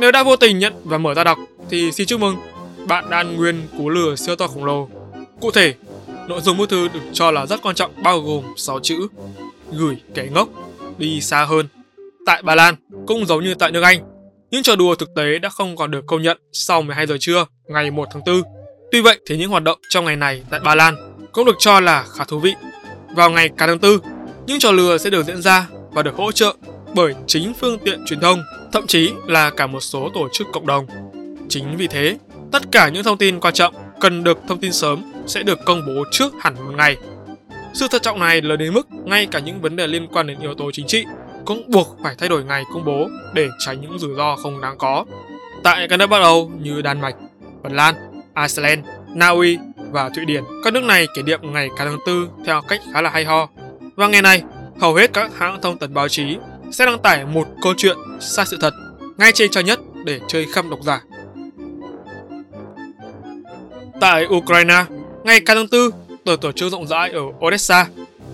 Nếu 0.00 0.12
đã 0.12 0.22
vô 0.22 0.36
tình 0.36 0.58
nhận 0.58 0.72
và 0.84 0.98
mở 0.98 1.14
ra 1.14 1.24
đọc 1.24 1.38
thì 1.70 1.92
xin 1.92 2.06
chúc 2.06 2.20
mừng, 2.20 2.36
bạn 2.88 3.10
đã 3.10 3.16
ăn 3.16 3.36
nguyên 3.36 3.62
cú 3.78 3.88
lừa 3.88 4.16
siêu 4.16 4.36
to 4.36 4.46
khổng 4.46 4.64
lồ. 4.64 4.88
Cụ 5.40 5.50
thể, 5.50 5.74
nội 6.28 6.40
dung 6.40 6.56
bức 6.56 6.68
thư 6.68 6.88
được 6.88 7.00
cho 7.12 7.30
là 7.30 7.46
rất 7.46 7.62
quan 7.62 7.74
trọng 7.74 8.02
bao 8.02 8.20
gồm 8.20 8.44
6 8.56 8.80
chữ 8.80 9.08
gửi 9.72 9.96
kẻ 10.14 10.28
ngốc 10.30 10.48
đi 10.98 11.20
xa 11.20 11.44
hơn. 11.44 11.68
Tại 12.26 12.42
Ba 12.42 12.54
Lan, 12.54 12.74
cũng 13.06 13.26
giống 13.26 13.44
như 13.44 13.54
tại 13.54 13.70
nước 13.70 13.82
Anh, 13.82 14.00
những 14.50 14.62
trò 14.62 14.76
đùa 14.76 14.94
thực 14.94 15.14
tế 15.16 15.38
đã 15.38 15.48
không 15.48 15.76
còn 15.76 15.90
được 15.90 16.06
công 16.06 16.22
nhận 16.22 16.38
sau 16.52 16.82
12 16.82 17.06
giờ 17.06 17.16
trưa 17.20 17.46
ngày 17.66 17.90
1 17.90 18.08
tháng 18.12 18.22
4. 18.26 18.42
Tuy 18.92 19.00
vậy 19.00 19.18
thì 19.26 19.36
những 19.36 19.50
hoạt 19.50 19.62
động 19.62 19.78
trong 19.90 20.04
ngày 20.04 20.16
này 20.16 20.42
tại 20.50 20.60
Ba 20.60 20.74
Lan 20.74 20.96
cũng 21.32 21.44
được 21.44 21.56
cho 21.58 21.80
là 21.80 22.04
khá 22.16 22.24
thú 22.24 22.38
vị. 22.38 22.54
Vào 23.16 23.30
ngày 23.30 23.48
cả 23.48 23.66
tháng 23.66 23.78
4, 23.80 23.98
những 24.46 24.58
trò 24.58 24.72
lừa 24.72 24.98
sẽ 24.98 25.10
được 25.10 25.26
diễn 25.26 25.42
ra 25.42 25.66
và 25.92 26.02
được 26.02 26.14
hỗ 26.16 26.32
trợ 26.32 26.54
bởi 26.94 27.14
chính 27.26 27.54
phương 27.54 27.78
tiện 27.78 28.04
truyền 28.06 28.20
thông, 28.20 28.42
thậm 28.72 28.86
chí 28.86 29.12
là 29.26 29.50
cả 29.50 29.66
một 29.66 29.80
số 29.80 30.10
tổ 30.14 30.28
chức 30.32 30.46
cộng 30.52 30.66
đồng. 30.66 30.86
Chính 31.48 31.76
vì 31.76 31.86
thế, 31.86 32.16
tất 32.52 32.62
cả 32.72 32.88
những 32.88 33.04
thông 33.04 33.18
tin 33.18 33.40
quan 33.40 33.54
trọng 33.54 33.74
cần 34.00 34.24
được 34.24 34.38
thông 34.48 34.60
tin 34.60 34.72
sớm 34.72 35.12
sẽ 35.26 35.42
được 35.42 35.58
công 35.64 35.82
bố 35.86 36.04
trước 36.10 36.32
hẳn 36.40 36.54
một 36.54 36.72
ngày. 36.76 36.96
Sự 37.74 37.88
thận 37.88 38.02
trọng 38.02 38.20
này 38.20 38.42
lớn 38.42 38.58
đến 38.58 38.74
mức 38.74 38.86
ngay 39.04 39.26
cả 39.26 39.38
những 39.38 39.60
vấn 39.60 39.76
đề 39.76 39.86
liên 39.86 40.06
quan 40.06 40.26
đến 40.26 40.40
yếu 40.40 40.54
tố 40.54 40.70
chính 40.72 40.86
trị 40.86 41.04
cũng 41.44 41.70
buộc 41.70 41.96
phải 42.02 42.14
thay 42.18 42.28
đổi 42.28 42.44
ngày 42.44 42.62
công 42.74 42.84
bố 42.84 43.08
để 43.34 43.48
tránh 43.58 43.80
những 43.80 43.98
rủi 43.98 44.14
ro 44.16 44.36
không 44.36 44.60
đáng 44.60 44.78
có. 44.78 45.04
Tại 45.62 45.88
các 45.88 45.96
nước 45.96 46.06
Bắc 46.06 46.22
Âu 46.22 46.50
như 46.60 46.82
Đan 46.82 47.00
Mạch, 47.00 47.16
Phần 47.62 47.72
Lan, 47.72 47.94
Iceland, 48.36 48.86
Na 49.14 49.28
Uy 49.28 49.58
và 49.90 50.08
Thụy 50.08 50.24
Điển, 50.24 50.44
các 50.64 50.72
nước 50.72 50.84
này 50.84 51.06
kỷ 51.14 51.22
niệm 51.22 51.40
ngày 51.42 51.68
cả 51.76 51.84
tháng 51.84 51.98
4 52.06 52.44
theo 52.46 52.62
cách 52.68 52.80
khá 52.92 53.00
là 53.00 53.10
hay 53.10 53.24
ho. 53.24 53.48
Và 53.96 54.08
ngày 54.08 54.22
này, 54.22 54.42
hầu 54.80 54.94
hết 54.94 55.12
các 55.12 55.38
hãng 55.38 55.60
thông 55.62 55.78
tấn 55.78 55.94
báo 55.94 56.08
chí 56.08 56.36
sẽ 56.72 56.86
đăng 56.86 56.98
tải 56.98 57.24
một 57.26 57.46
câu 57.62 57.74
chuyện 57.76 57.96
sai 58.20 58.46
sự 58.46 58.56
thật 58.60 58.74
ngay 59.18 59.32
trên 59.32 59.50
trang 59.50 59.64
nhất 59.64 59.80
để 60.04 60.20
chơi 60.28 60.46
khăm 60.52 60.70
độc 60.70 60.80
giả. 60.82 61.02
Tại 64.00 64.26
Ukraine, 64.26 64.84
ngày 65.24 65.40
2 65.46 65.56
tháng 65.56 65.66
4, 65.72 65.90
tờ 66.24 66.36
tổ 66.40 66.52
chức 66.52 66.72
rộng 66.72 66.86
rãi 66.86 67.10
ở 67.10 67.20
Odessa. 67.46 67.86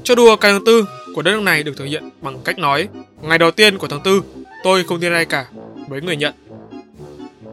Cho 0.03 0.14
đùa 0.14 0.37
cái 0.37 0.53
tháng 0.53 0.64
4 0.64 0.75
của 1.14 1.23
đất 1.23 1.31
nước 1.31 1.41
này 1.41 1.62
được 1.62 1.76
thực 1.76 1.85
hiện 1.85 2.11
bằng 2.23 2.38
cách 2.45 2.59
nói 2.59 2.88
ngày 3.23 3.38
đầu 3.38 3.50
tiên 3.50 3.79
của 3.79 3.88
tháng 3.88 4.03
4, 4.05 4.21
tôi 4.64 4.85
không 4.85 5.00
tin 5.00 5.12
ai 5.12 5.25
cả 5.25 5.47
với 5.88 6.00
người 6.00 6.17
nhận. 6.17 6.35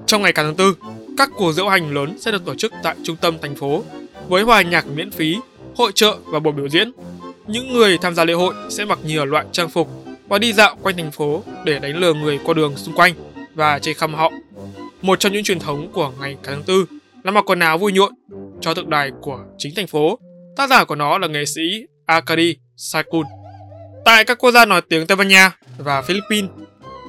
Trong 0.05 0.21
ngày 0.21 0.33
cả 0.33 0.43
tháng 0.43 0.57
4, 0.57 0.73
các 1.17 1.29
cuộc 1.35 1.53
diễu 1.53 1.67
hành 1.67 1.93
lớn 1.93 2.17
sẽ 2.19 2.31
được 2.31 2.45
tổ 2.45 2.55
chức 2.55 2.73
tại 2.83 2.95
trung 3.03 3.15
tâm 3.15 3.37
thành 3.41 3.55
phố 3.55 3.83
với 4.27 4.43
hòa 4.43 4.61
nhạc 4.61 4.87
miễn 4.87 5.11
phí, 5.11 5.37
hội 5.75 5.91
trợ 5.95 6.17
và 6.25 6.39
buổi 6.39 6.53
biểu 6.53 6.69
diễn. 6.69 6.91
Những 7.47 7.73
người 7.73 7.97
tham 7.97 8.15
gia 8.15 8.25
lễ 8.25 8.33
hội 8.33 8.53
sẽ 8.69 8.85
mặc 8.85 8.99
nhiều 9.05 9.25
loại 9.25 9.45
trang 9.51 9.69
phục 9.69 9.89
và 10.31 10.37
đi 10.37 10.53
dạo 10.53 10.75
quanh 10.81 10.97
thành 10.97 11.11
phố 11.11 11.43
để 11.65 11.79
đánh 11.79 11.97
lừa 11.97 12.13
người 12.13 12.39
qua 12.43 12.53
đường 12.53 12.77
xung 12.77 12.95
quanh 12.95 13.13
và 13.55 13.79
chơi 13.79 13.93
khăm 13.93 14.13
họ. 14.13 14.31
Một 15.01 15.19
trong 15.19 15.33
những 15.33 15.43
truyền 15.43 15.59
thống 15.59 15.91
của 15.93 16.11
ngày 16.19 16.37
cả 16.43 16.51
tháng 16.51 16.63
tư 16.63 16.85
là 17.23 17.31
mặc 17.31 17.49
quần 17.49 17.59
áo 17.59 17.77
vui 17.77 17.91
nhộn 17.91 18.13
cho 18.61 18.73
tượng 18.73 18.89
đài 18.89 19.11
của 19.21 19.39
chính 19.57 19.75
thành 19.75 19.87
phố 19.87 20.19
Tác 20.55 20.69
giả 20.69 20.83
của 20.83 20.95
nó 20.95 21.17
là 21.17 21.27
nghệ 21.27 21.45
sĩ 21.45 21.61
Akari 22.05 22.55
Saikun. 22.75 23.25
Tại 24.05 24.25
các 24.25 24.37
quốc 24.37 24.51
gia 24.51 24.65
nói 24.65 24.81
tiếng 24.89 25.07
Tây 25.07 25.15
Ban 25.15 25.27
Nha 25.27 25.51
và 25.77 26.01
Philippines, 26.01 26.49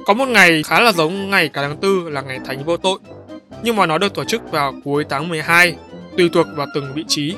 có 0.05 0.13
một 0.13 0.27
ngày 0.27 0.63
khá 0.63 0.79
là 0.79 0.91
giống 0.91 1.29
ngày 1.29 1.49
cả 1.49 1.61
tháng 1.61 1.77
tư 1.77 2.09
là 2.09 2.21
ngày 2.21 2.39
Thánh 2.45 2.63
Vô 2.63 2.77
Tội, 2.77 2.99
nhưng 3.63 3.75
mà 3.75 3.85
nó 3.85 3.97
được 3.97 4.13
tổ 4.13 4.23
chức 4.23 4.51
vào 4.51 4.73
cuối 4.83 5.05
tháng 5.09 5.29
12, 5.29 5.75
tùy 6.17 6.29
thuộc 6.33 6.47
vào 6.55 6.67
từng 6.75 6.93
vị 6.93 7.03
trí. 7.07 7.35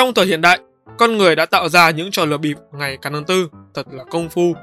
Trong 0.00 0.14
thời 0.14 0.26
hiện 0.26 0.40
đại, 0.40 0.58
con 0.98 1.18
người 1.18 1.36
đã 1.36 1.46
tạo 1.46 1.68
ra 1.68 1.90
những 1.90 2.10
trò 2.10 2.24
lừa 2.24 2.38
bịp 2.38 2.56
ngày 2.72 2.98
càng 3.02 3.12
tháng 3.12 3.24
tư 3.24 3.48
thật 3.74 3.86
là 3.90 4.04
công 4.04 4.28
phu. 4.28 4.54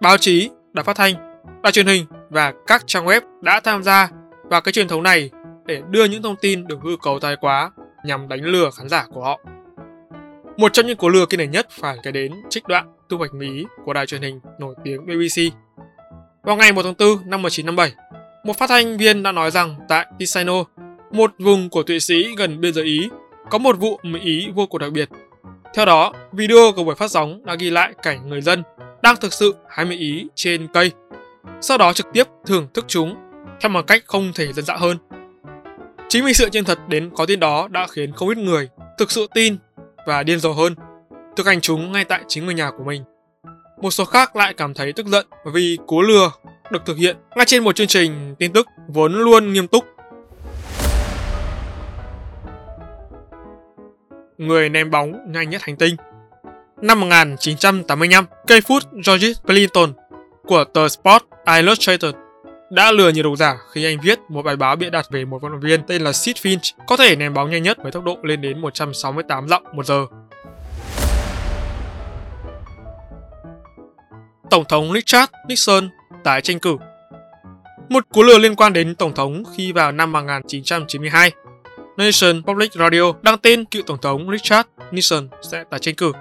báo 0.00 0.16
chí, 0.16 0.50
đài 0.72 0.84
phát 0.84 0.96
thanh, 0.96 1.14
đài 1.62 1.72
truyền 1.72 1.86
hình 1.86 2.04
và 2.30 2.52
các 2.66 2.82
trang 2.86 3.06
web 3.06 3.20
đã 3.42 3.60
tham 3.60 3.82
gia 3.82 4.08
vào 4.42 4.60
cái 4.60 4.72
truyền 4.72 4.88
thống 4.88 5.02
này 5.02 5.30
để 5.66 5.82
đưa 5.90 6.04
những 6.04 6.22
thông 6.22 6.36
tin 6.36 6.66
được 6.66 6.78
hư 6.82 6.96
cấu 7.02 7.20
thái 7.20 7.36
quá 7.40 7.70
nhằm 8.04 8.28
đánh 8.28 8.44
lừa 8.44 8.70
khán 8.70 8.88
giả 8.88 9.06
của 9.14 9.24
họ. 9.24 9.40
Một 10.56 10.72
trong 10.72 10.86
những 10.86 10.96
cú 10.96 11.08
lừa 11.08 11.26
kinh 11.26 11.38
điển 11.38 11.50
nhất 11.50 11.66
phải 11.70 11.96
kể 12.02 12.10
đến 12.10 12.32
trích 12.50 12.68
đoạn 12.68 12.92
tu 13.08 13.18
hoạch 13.18 13.34
mí 13.34 13.64
của 13.84 13.92
đài 13.92 14.06
truyền 14.06 14.22
hình 14.22 14.40
nổi 14.58 14.74
tiếng 14.84 15.06
BBC. 15.06 15.54
Vào 16.42 16.56
ngày 16.56 16.72
1 16.72 16.82
tháng 16.82 16.94
4 16.98 17.30
năm 17.30 17.42
1957, 17.42 17.92
một 18.44 18.58
phát 18.58 18.68
thanh 18.68 18.96
viên 18.96 19.22
đã 19.22 19.32
nói 19.32 19.50
rằng 19.50 19.74
tại 19.88 20.06
Ticino, 20.18 20.64
một 21.12 21.32
vùng 21.38 21.70
của 21.70 21.82
Thụy 21.82 22.00
Sĩ 22.00 22.34
gần 22.36 22.60
biên 22.60 22.74
giới 22.74 22.84
Ý, 22.84 23.08
có 23.50 23.58
một 23.58 23.78
vụ 23.78 24.00
Mỹ 24.02 24.20
Ý 24.20 24.48
vô 24.54 24.66
cùng 24.66 24.78
đặc 24.78 24.92
biệt. 24.92 25.08
Theo 25.74 25.84
đó, 25.84 26.12
video 26.32 26.72
của 26.76 26.84
buổi 26.84 26.94
phát 26.94 27.10
sóng 27.10 27.44
đã 27.44 27.54
ghi 27.54 27.70
lại 27.70 27.92
cảnh 28.02 28.28
người 28.28 28.40
dân 28.40 28.62
đang 29.02 29.16
thực 29.16 29.32
sự 29.32 29.54
hái 29.68 29.86
Mỹ 29.86 29.96
Ý 29.96 30.26
trên 30.34 30.68
cây, 30.72 30.92
sau 31.60 31.78
đó 31.78 31.92
trực 31.92 32.06
tiếp 32.12 32.24
thưởng 32.46 32.66
thức 32.74 32.84
chúng 32.88 33.14
theo 33.60 33.70
một 33.70 33.86
cách 33.86 34.02
không 34.06 34.32
thể 34.34 34.52
dân 34.52 34.64
dã 34.64 34.76
hơn. 34.76 34.96
Chính 36.08 36.24
vì 36.24 36.34
sự 36.34 36.48
chân 36.48 36.64
thật 36.64 36.78
đến 36.88 37.10
có 37.16 37.26
tin 37.26 37.40
đó 37.40 37.68
đã 37.70 37.86
khiến 37.86 38.12
không 38.12 38.28
ít 38.28 38.38
người 38.38 38.68
thực 38.98 39.10
sự 39.10 39.26
tin 39.34 39.56
và 40.06 40.22
điên 40.22 40.38
rồ 40.38 40.52
hơn, 40.52 40.74
thực 41.36 41.46
hành 41.46 41.60
chúng 41.60 41.92
ngay 41.92 42.04
tại 42.04 42.20
chính 42.28 42.44
ngôi 42.44 42.54
nhà 42.54 42.70
của 42.70 42.84
mình. 42.84 43.02
Một 43.82 43.90
số 43.90 44.04
khác 44.04 44.36
lại 44.36 44.54
cảm 44.54 44.74
thấy 44.74 44.92
tức 44.92 45.06
giận 45.06 45.26
vì 45.52 45.78
cú 45.86 46.02
lừa 46.02 46.30
được 46.70 46.82
thực 46.86 46.96
hiện 46.96 47.16
ngay 47.36 47.46
trên 47.46 47.64
một 47.64 47.76
chương 47.76 47.86
trình 47.86 48.34
tin 48.38 48.52
tức 48.52 48.66
vốn 48.88 49.14
luôn 49.14 49.52
nghiêm 49.52 49.66
túc. 49.66 49.84
Người 54.38 54.68
ném 54.68 54.90
bóng 54.90 55.32
nhanh 55.32 55.50
nhất 55.50 55.62
hành 55.62 55.76
tinh. 55.76 55.96
Năm 56.82 57.00
1985, 57.00 58.24
cây 58.46 58.60
phút 58.60 58.82
George 59.06 59.32
Clinton 59.46 59.92
của 60.46 60.64
tờ 60.64 60.88
Sport 60.88 61.22
Illustrated 61.56 62.14
đã 62.70 62.92
lừa 62.92 63.10
nhiều 63.10 63.24
độc 63.24 63.38
giả 63.38 63.56
khi 63.72 63.84
anh 63.84 63.98
viết 64.02 64.18
một 64.28 64.42
bài 64.42 64.56
báo 64.56 64.76
bịa 64.76 64.90
đặt 64.90 65.06
về 65.10 65.24
một 65.24 65.42
vận 65.42 65.52
động 65.52 65.60
viên 65.60 65.82
tên 65.86 66.02
là 66.02 66.12
Sid 66.12 66.36
Finch 66.36 66.72
có 66.86 66.96
thể 66.96 67.16
ném 67.16 67.34
bóng 67.34 67.50
nhanh 67.50 67.62
nhất 67.62 67.78
với 67.82 67.92
tốc 67.92 68.04
độ 68.04 68.18
lên 68.22 68.40
đến 68.40 68.60
168 68.60 69.48
dặm 69.48 69.62
một 69.72 69.86
giờ. 69.86 70.06
Tổng 74.50 74.64
thống 74.68 74.92
Richard 74.92 75.32
Nixon 75.48 75.88
tái 76.24 76.40
tranh 76.40 76.58
cử. 76.58 76.76
Một 77.88 78.04
cú 78.12 78.22
lừa 78.22 78.38
liên 78.38 78.56
quan 78.56 78.72
đến 78.72 78.94
Tổng 78.94 79.14
thống 79.14 79.42
khi 79.56 79.72
vào 79.72 79.92
năm 79.92 80.12
1992, 80.12 81.32
Nation 81.98 82.42
Public 82.42 82.72
Radio 82.72 83.12
đăng 83.22 83.38
tin 83.38 83.64
cựu 83.64 83.82
Tổng 83.82 83.98
thống 84.02 84.30
Richard 84.30 84.68
Nixon 84.90 85.28
sẽ 85.42 85.64
tái 85.70 85.80
tranh 85.80 85.94
cử. 85.94 86.12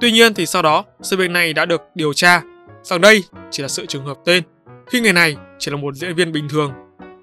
Tuy 0.00 0.12
nhiên 0.12 0.34
thì 0.34 0.46
sau 0.46 0.62
đó, 0.62 0.84
sự 1.02 1.16
việc 1.16 1.30
này 1.30 1.52
đã 1.52 1.64
được 1.64 1.82
điều 1.94 2.12
tra, 2.12 2.42
rằng 2.82 3.00
đây 3.00 3.24
chỉ 3.50 3.62
là 3.62 3.68
sự 3.68 3.86
trường 3.86 4.04
hợp 4.04 4.16
tên, 4.24 4.42
khi 4.86 5.00
người 5.00 5.12
này 5.12 5.36
chỉ 5.58 5.70
là 5.70 5.76
một 5.76 5.94
diễn 5.94 6.14
viên 6.14 6.32
bình 6.32 6.48
thường. 6.48 6.72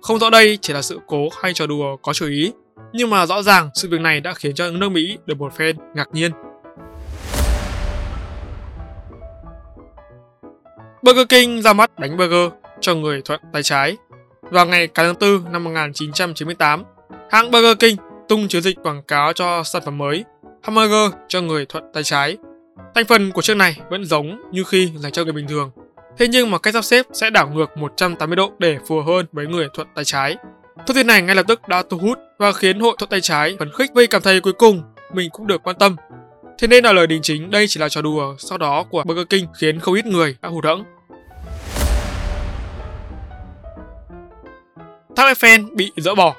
Không 0.01 0.20
rõ 0.20 0.30
đây 0.30 0.58
chỉ 0.62 0.74
là 0.74 0.82
sự 0.82 1.00
cố 1.08 1.30
hay 1.42 1.54
trò 1.54 1.68
đùa 1.68 1.98
có 1.98 2.13
chủ 2.13 2.27
ý, 2.27 2.51
nhưng 2.94 3.10
mà 3.10 3.25
rõ 3.25 3.42
ràng 3.42 3.70
sự 3.74 3.89
việc 3.89 4.01
này 4.01 4.22
đã 4.22 4.34
khiến 4.34 4.56
cho 4.56 4.72
nước 4.72 4.89
Mỹ 4.89 5.18
được 5.25 5.38
một 5.38 5.54
phen 5.54 5.75
ngạc 5.96 6.08
nhiên. 6.13 6.32
Burger 11.01 11.27
King 11.30 11.62
ra 11.62 11.74
mắt 11.74 11.92
bánh 12.00 12.18
burger 12.18 12.51
cho 12.82 12.96
người 12.96 13.22
thuận 13.22 13.39
tay 13.54 13.63
trái. 13.63 13.98
Vào 14.42 14.66
ngày 14.66 14.88
8 14.88 15.06
tháng 15.06 15.16
4 15.44 15.51
năm 15.51 15.63
1998, 15.63 16.84
hãng 17.29 17.51
Burger 17.51 17.77
King 17.79 17.96
tung 18.29 18.48
chiến 18.48 18.62
dịch 18.62 18.77
quảng 18.84 19.03
cáo 19.03 19.34
cho 19.34 19.63
sản 19.63 19.81
phẩm 19.86 19.98
mới 19.98 20.25
hamburger 20.63 21.12
cho 21.27 21.41
người 21.41 21.65
thuận 21.65 21.84
tay 21.93 22.03
trái. 22.03 22.38
Thành 22.96 23.05
phần 23.05 23.31
của 23.31 23.41
chiếc 23.41 23.57
này 23.57 23.77
vẫn 23.89 24.05
giống 24.05 24.51
như 24.51 24.63
khi 24.63 24.91
dành 24.96 25.12
cho 25.12 25.24
người 25.24 25.34
bình 25.34 25.48
thường. 25.48 25.72
Thế 26.17 26.27
nhưng 26.27 26.51
mà 26.51 26.57
cách 26.57 26.74
sắp 26.74 26.84
xếp 26.84 27.05
sẽ 27.13 27.29
đảo 27.29 27.50
ngược 27.53 27.77
180 27.77 28.36
độ 28.36 28.51
để 28.60 28.77
phù 28.88 28.96
hợp 28.96 29.03
hơn 29.07 29.25
với 29.31 29.48
người 29.48 29.67
thuận 29.74 29.88
tay 29.96 30.05
trái. 30.05 30.36
Thông 30.88 30.96
tin 30.96 31.07
này 31.07 31.22
ngay 31.22 31.36
lập 31.36 31.46
tức 31.48 31.67
đã 31.67 31.84
thu 31.89 31.98
hút 31.98 32.19
và 32.38 32.51
khiến 32.51 32.79
hội 32.79 32.96
thuận 33.00 33.10
tay 33.10 33.22
trái 33.22 33.55
phấn 33.60 33.72
khích 33.72 33.91
vì 33.96 34.07
cảm 34.07 34.22
thấy 34.22 34.41
cuối 34.41 34.53
cùng 34.53 34.81
mình 35.13 35.29
cũng 35.29 35.48
được 35.48 35.63
quan 35.63 35.75
tâm. 35.79 35.96
Thế 36.57 36.67
nên 36.67 36.84
là 36.84 36.93
lời 36.93 37.07
đính 37.07 37.22
chính 37.22 37.51
đây 37.51 37.65
chỉ 37.67 37.79
là 37.79 37.89
trò 37.89 38.01
đùa, 38.01 38.36
sau 38.38 38.57
đó 38.57 38.84
của 38.84 39.03
Burger 39.03 39.27
King 39.29 39.46
khiến 39.60 39.79
không 39.79 39.93
ít 39.93 40.05
người 40.05 40.36
đã 40.41 40.50
hụt 40.50 40.65
hẫng. 40.65 40.84
Tháp 45.15 45.38
Eiffel 45.38 45.75
bị 45.75 45.91
dỡ 45.98 46.15
bỏ. 46.15 46.36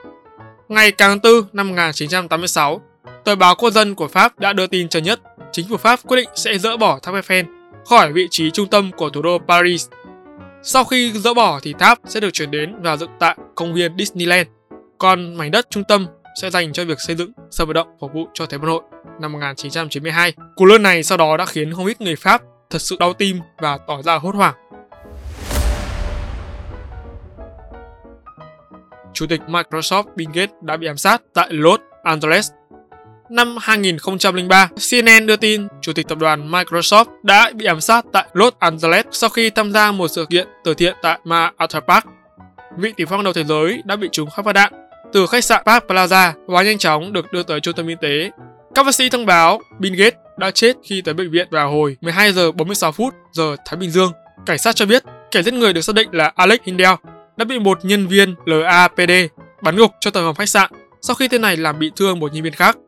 Ngày 0.69 0.93
tháng 0.99 1.19
4 1.23 1.33
năm 1.53 1.69
1986, 1.69 2.81
tờ 3.25 3.37
báo 3.37 3.55
Quốc 3.55 3.71
dân 3.71 3.95
của 3.95 4.09
Pháp 4.09 4.39
đã 4.39 4.53
đưa 4.53 4.67
tin 4.67 4.89
cho 4.89 5.01
nhất 5.01 5.21
chính 5.53 5.69
phủ 5.69 5.77
Pháp 5.77 6.01
quyết 6.07 6.17
định 6.17 6.29
sẽ 6.35 6.59
dỡ 6.59 6.77
bỏ 6.77 6.99
tháp 7.03 7.15
Eiffel 7.15 7.45
khỏi 7.87 8.13
vị 8.13 8.29
trí 8.31 8.51
trung 8.51 8.67
tâm 8.71 8.91
của 8.97 9.11
thủ 9.11 9.23
đô 9.23 9.39
Paris. 9.49 9.89
Sau 10.63 10.85
khi 10.85 11.13
dỡ 11.13 11.35
bỏ 11.35 11.61
thì 11.63 11.75
tháp 11.79 11.99
sẽ 12.05 12.21
được 12.21 12.31
chuyển 12.33 12.51
đến 12.51 12.75
và 12.83 12.97
dựng 12.97 13.11
tại 13.19 13.37
công 13.55 13.75
viên 13.75 13.97
Disneyland, 13.99 14.49
còn 14.99 15.35
mảnh 15.35 15.51
đất 15.51 15.67
trung 15.71 15.85
tâm 15.89 16.07
sẽ 16.43 16.51
dành 16.51 16.73
cho 16.73 16.85
việc 16.85 16.99
xây 17.07 17.17
dựng 17.17 17.33
sân 17.51 17.67
vận 17.67 17.75
động 17.75 17.89
phục 18.01 18.13
vụ 18.15 18.29
cho 18.35 18.47
Thế 18.47 18.59
vận 18.59 18.71
hội 18.71 18.83
năm 19.21 19.33
1992. 19.33 20.33
Cú 20.57 20.65
lớn 20.65 20.83
này 20.83 21.03
sau 21.03 21.19
đó 21.19 21.37
đã 21.37 21.47
khiến 21.47 21.75
không 21.75 21.87
ít 21.87 22.01
người 22.01 22.17
Pháp 22.17 22.43
thật 22.71 22.83
sự 22.83 22.97
đau 23.01 23.13
tim 23.13 23.41
và 23.59 23.79
tỏ 23.87 24.03
ra 24.03 24.15
hốt 24.15 24.35
hoảng. 24.35 24.55
Chủ 29.19 29.27
tịch 29.27 29.41
Microsoft 29.49 30.05
Bill 30.17 30.31
Gates 30.35 30.55
đã 30.63 30.77
bị 30.77 30.87
ám 30.87 30.97
sát 30.97 31.23
tại 31.35 31.49
Los 31.51 31.81
Angeles 32.03 32.51
Năm 33.31 33.57
2003, 33.61 34.69
CNN 34.91 35.27
đưa 35.27 35.37
tin 35.37 35.69
Chủ 35.83 35.93
tịch 35.93 36.09
tập 36.09 36.19
đoàn 36.19 36.51
Microsoft 36.51 37.05
đã 37.23 37.51
bị 37.55 37.67
ám 37.67 37.81
sát 37.81 38.05
tại 38.13 38.27
Los 38.33 38.53
Angeles 38.59 39.05
sau 39.11 39.31
khi 39.31 39.51
tham 39.51 39.73
gia 39.73 39.93
một 39.93 40.09
sự 40.09 40.27
kiện 40.31 40.49
từ 40.65 40.75
thiện 40.75 40.97
tại 41.03 41.19
MacArthur 41.25 41.83
Park. 41.89 42.05
Vị 42.79 42.93
tỷ 42.97 43.05
phong 43.05 43.25
đầu 43.25 43.33
thế 43.33 43.45
giới 43.45 43.83
đã 43.85 43.97
bị 43.97 44.09
trúng 44.13 44.31
khắp 44.31 44.45
phát 44.45 44.53
đạn 44.53 44.73
từ 45.13 45.27
khách 45.27 45.45
sạn 45.45 45.63
Park 45.67 45.85
Plaza 45.85 46.33
và 46.47 46.63
nhanh 46.63 46.79
chóng 46.79 47.13
được 47.13 47.33
đưa 47.33 47.43
tới 47.43 47.61
trung 47.61 47.75
tâm 47.75 47.87
y 47.87 47.95
tế. 48.01 48.31
Các 48.75 48.87
bác 48.87 48.95
sĩ 48.95 49.09
thông 49.09 49.27
báo 49.27 49.61
Bill 49.79 49.97
Gates 49.97 50.19
đã 50.37 50.51
chết 50.51 50.77
khi 50.85 51.03
tới 51.03 51.15
bệnh 51.15 51.31
viện 51.31 51.49
vào 51.51 51.71
hồi 51.71 51.97
12 52.01 52.33
giờ 52.33 52.53
46 52.53 52.93
phút 52.93 53.15
giờ 53.33 53.57
Thái 53.67 53.77
Bình 53.77 53.91
Dương. 53.91 54.13
Cảnh 54.47 54.59
sát 54.59 54.77
cho 54.77 54.87
biết 54.87 55.03
kẻ 55.31 55.43
giết 55.43 55.55
người 55.55 55.73
được 55.73 55.81
xác 55.81 55.95
định 55.95 56.09
là 56.13 56.33
Alex 56.37 56.59
Hindel 56.65 56.95
đã 57.39 57.45
bị 57.45 57.59
một 57.59 57.85
nhân 57.85 58.07
viên 58.07 58.35
LAPD 58.47 59.11
bắn 59.63 59.77
gục 59.77 59.91
cho 60.01 60.11
tầng 60.11 60.25
hầm 60.25 60.35
khách 60.35 60.49
sạn 60.49 60.71
sau 61.01 61.15
khi 61.15 61.29
tên 61.29 61.41
này 61.41 61.57
làm 61.57 61.79
bị 61.79 61.91
thương 61.97 62.21
một 62.21 62.33
nhân 62.33 62.43
viên 62.43 62.53
khác. 62.53 62.79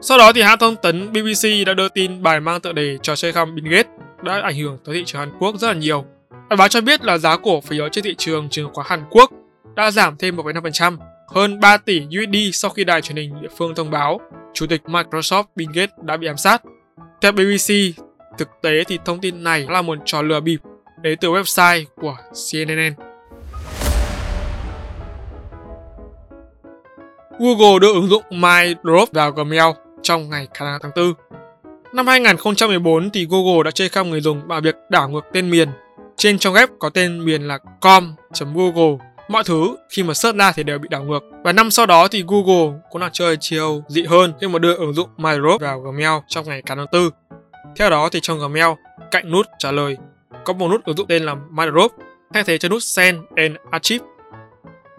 Sau 0.00 0.18
đó 0.18 0.32
thì 0.32 0.42
hãng 0.42 0.58
thông 0.58 0.76
tấn 0.76 1.12
BBC 1.12 1.66
đã 1.66 1.74
đưa 1.74 1.88
tin 1.88 2.22
bài 2.22 2.40
mang 2.40 2.60
tựa 2.60 2.72
đề 2.72 2.98
trò 3.02 3.16
chơi 3.16 3.32
khăm 3.32 3.54
Bill 3.54 3.68
Gates 3.68 3.92
đã 4.22 4.40
ảnh 4.42 4.56
hưởng 4.56 4.78
tới 4.84 4.94
thị 4.94 5.04
trường 5.06 5.20
Hàn 5.20 5.32
Quốc 5.38 5.58
rất 5.58 5.68
là 5.68 5.74
nhiều. 5.74 6.04
Bài 6.48 6.56
báo 6.56 6.68
cho 6.68 6.80
biết 6.80 7.04
là 7.04 7.18
giá 7.18 7.36
cổ 7.36 7.60
phiếu 7.60 7.88
trên 7.88 8.04
thị 8.04 8.14
trường 8.18 8.48
chứng 8.48 8.74
khoán 8.74 8.86
Hàn 8.90 9.04
Quốc 9.10 9.30
đã 9.76 9.90
giảm 9.90 10.16
thêm 10.16 10.36
1,5%, 10.36 10.98
hơn 11.28 11.60
3 11.60 11.76
tỷ 11.76 12.00
USD 12.00 12.36
sau 12.52 12.70
khi 12.70 12.84
đài 12.84 13.02
truyền 13.02 13.16
hình 13.16 13.42
địa 13.42 13.48
phương 13.56 13.74
thông 13.74 13.90
báo 13.90 14.20
chủ 14.54 14.66
tịch 14.66 14.82
Microsoft 14.84 15.44
Bill 15.56 15.72
Gates 15.74 15.94
đã 16.02 16.16
bị 16.16 16.26
ám 16.26 16.36
sát. 16.36 16.62
Theo 17.20 17.32
BBC, 17.32 17.74
thực 18.38 18.48
tế 18.62 18.84
thì 18.84 18.98
thông 19.04 19.20
tin 19.20 19.44
này 19.44 19.66
là 19.68 19.82
một 19.82 19.98
trò 20.04 20.22
lừa 20.22 20.40
bịp 20.40 20.58
đến 21.02 21.18
từ 21.20 21.28
website 21.28 21.84
của 21.96 22.16
CNN. 22.52 23.07
Google 27.38 27.78
đưa 27.80 27.92
ứng 27.92 28.08
dụng 28.08 28.24
My 28.30 28.74
Drop 28.84 29.12
vào 29.12 29.32
Gmail 29.32 29.72
trong 30.02 30.30
ngày 30.30 30.48
5 30.60 30.78
tháng 30.82 30.92
4. 30.96 31.14
Năm 31.92 32.06
2014 32.06 33.10
thì 33.10 33.26
Google 33.30 33.62
đã 33.64 33.70
chơi 33.70 33.88
khăm 33.88 34.10
người 34.10 34.20
dùng 34.20 34.48
bằng 34.48 34.62
việc 34.62 34.74
đảo 34.90 35.08
ngược 35.08 35.24
tên 35.32 35.50
miền. 35.50 35.68
Trên 36.16 36.38
trong 36.38 36.54
web 36.54 36.68
có 36.78 36.88
tên 36.88 37.24
miền 37.24 37.42
là 37.42 37.58
com.google. 37.80 39.06
Mọi 39.28 39.44
thứ 39.44 39.76
khi 39.90 40.02
mà 40.02 40.14
search 40.14 40.38
ra 40.38 40.52
thì 40.52 40.62
đều 40.62 40.78
bị 40.78 40.88
đảo 40.90 41.04
ngược. 41.04 41.22
Và 41.44 41.52
năm 41.52 41.70
sau 41.70 41.86
đó 41.86 42.08
thì 42.08 42.24
Google 42.28 42.78
cũng 42.90 43.02
là 43.02 43.10
chơi 43.12 43.36
chiều 43.40 43.82
dị 43.88 44.02
hơn 44.02 44.32
khi 44.40 44.48
mà 44.48 44.58
đưa 44.58 44.74
ứng 44.74 44.94
dụng 44.94 45.08
MyDrop 45.16 45.60
vào 45.60 45.80
Gmail 45.80 46.18
trong 46.28 46.48
ngày 46.48 46.62
8 46.66 46.78
tháng 46.78 46.86
4. 46.92 47.10
Theo 47.76 47.90
đó 47.90 48.08
thì 48.12 48.18
trong 48.22 48.38
Gmail, 48.38 48.74
cạnh 49.10 49.30
nút 49.30 49.46
trả 49.58 49.72
lời 49.72 49.96
có 50.44 50.52
một 50.52 50.68
nút 50.68 50.84
ứng 50.84 50.96
dụng 50.96 51.06
tên 51.06 51.22
là 51.22 51.34
MyDrop 51.50 51.92
thay 52.34 52.44
thế 52.44 52.58
cho 52.58 52.68
nút 52.68 52.82
Send 52.82 53.18
and 53.36 53.56
Archive. 53.70 54.04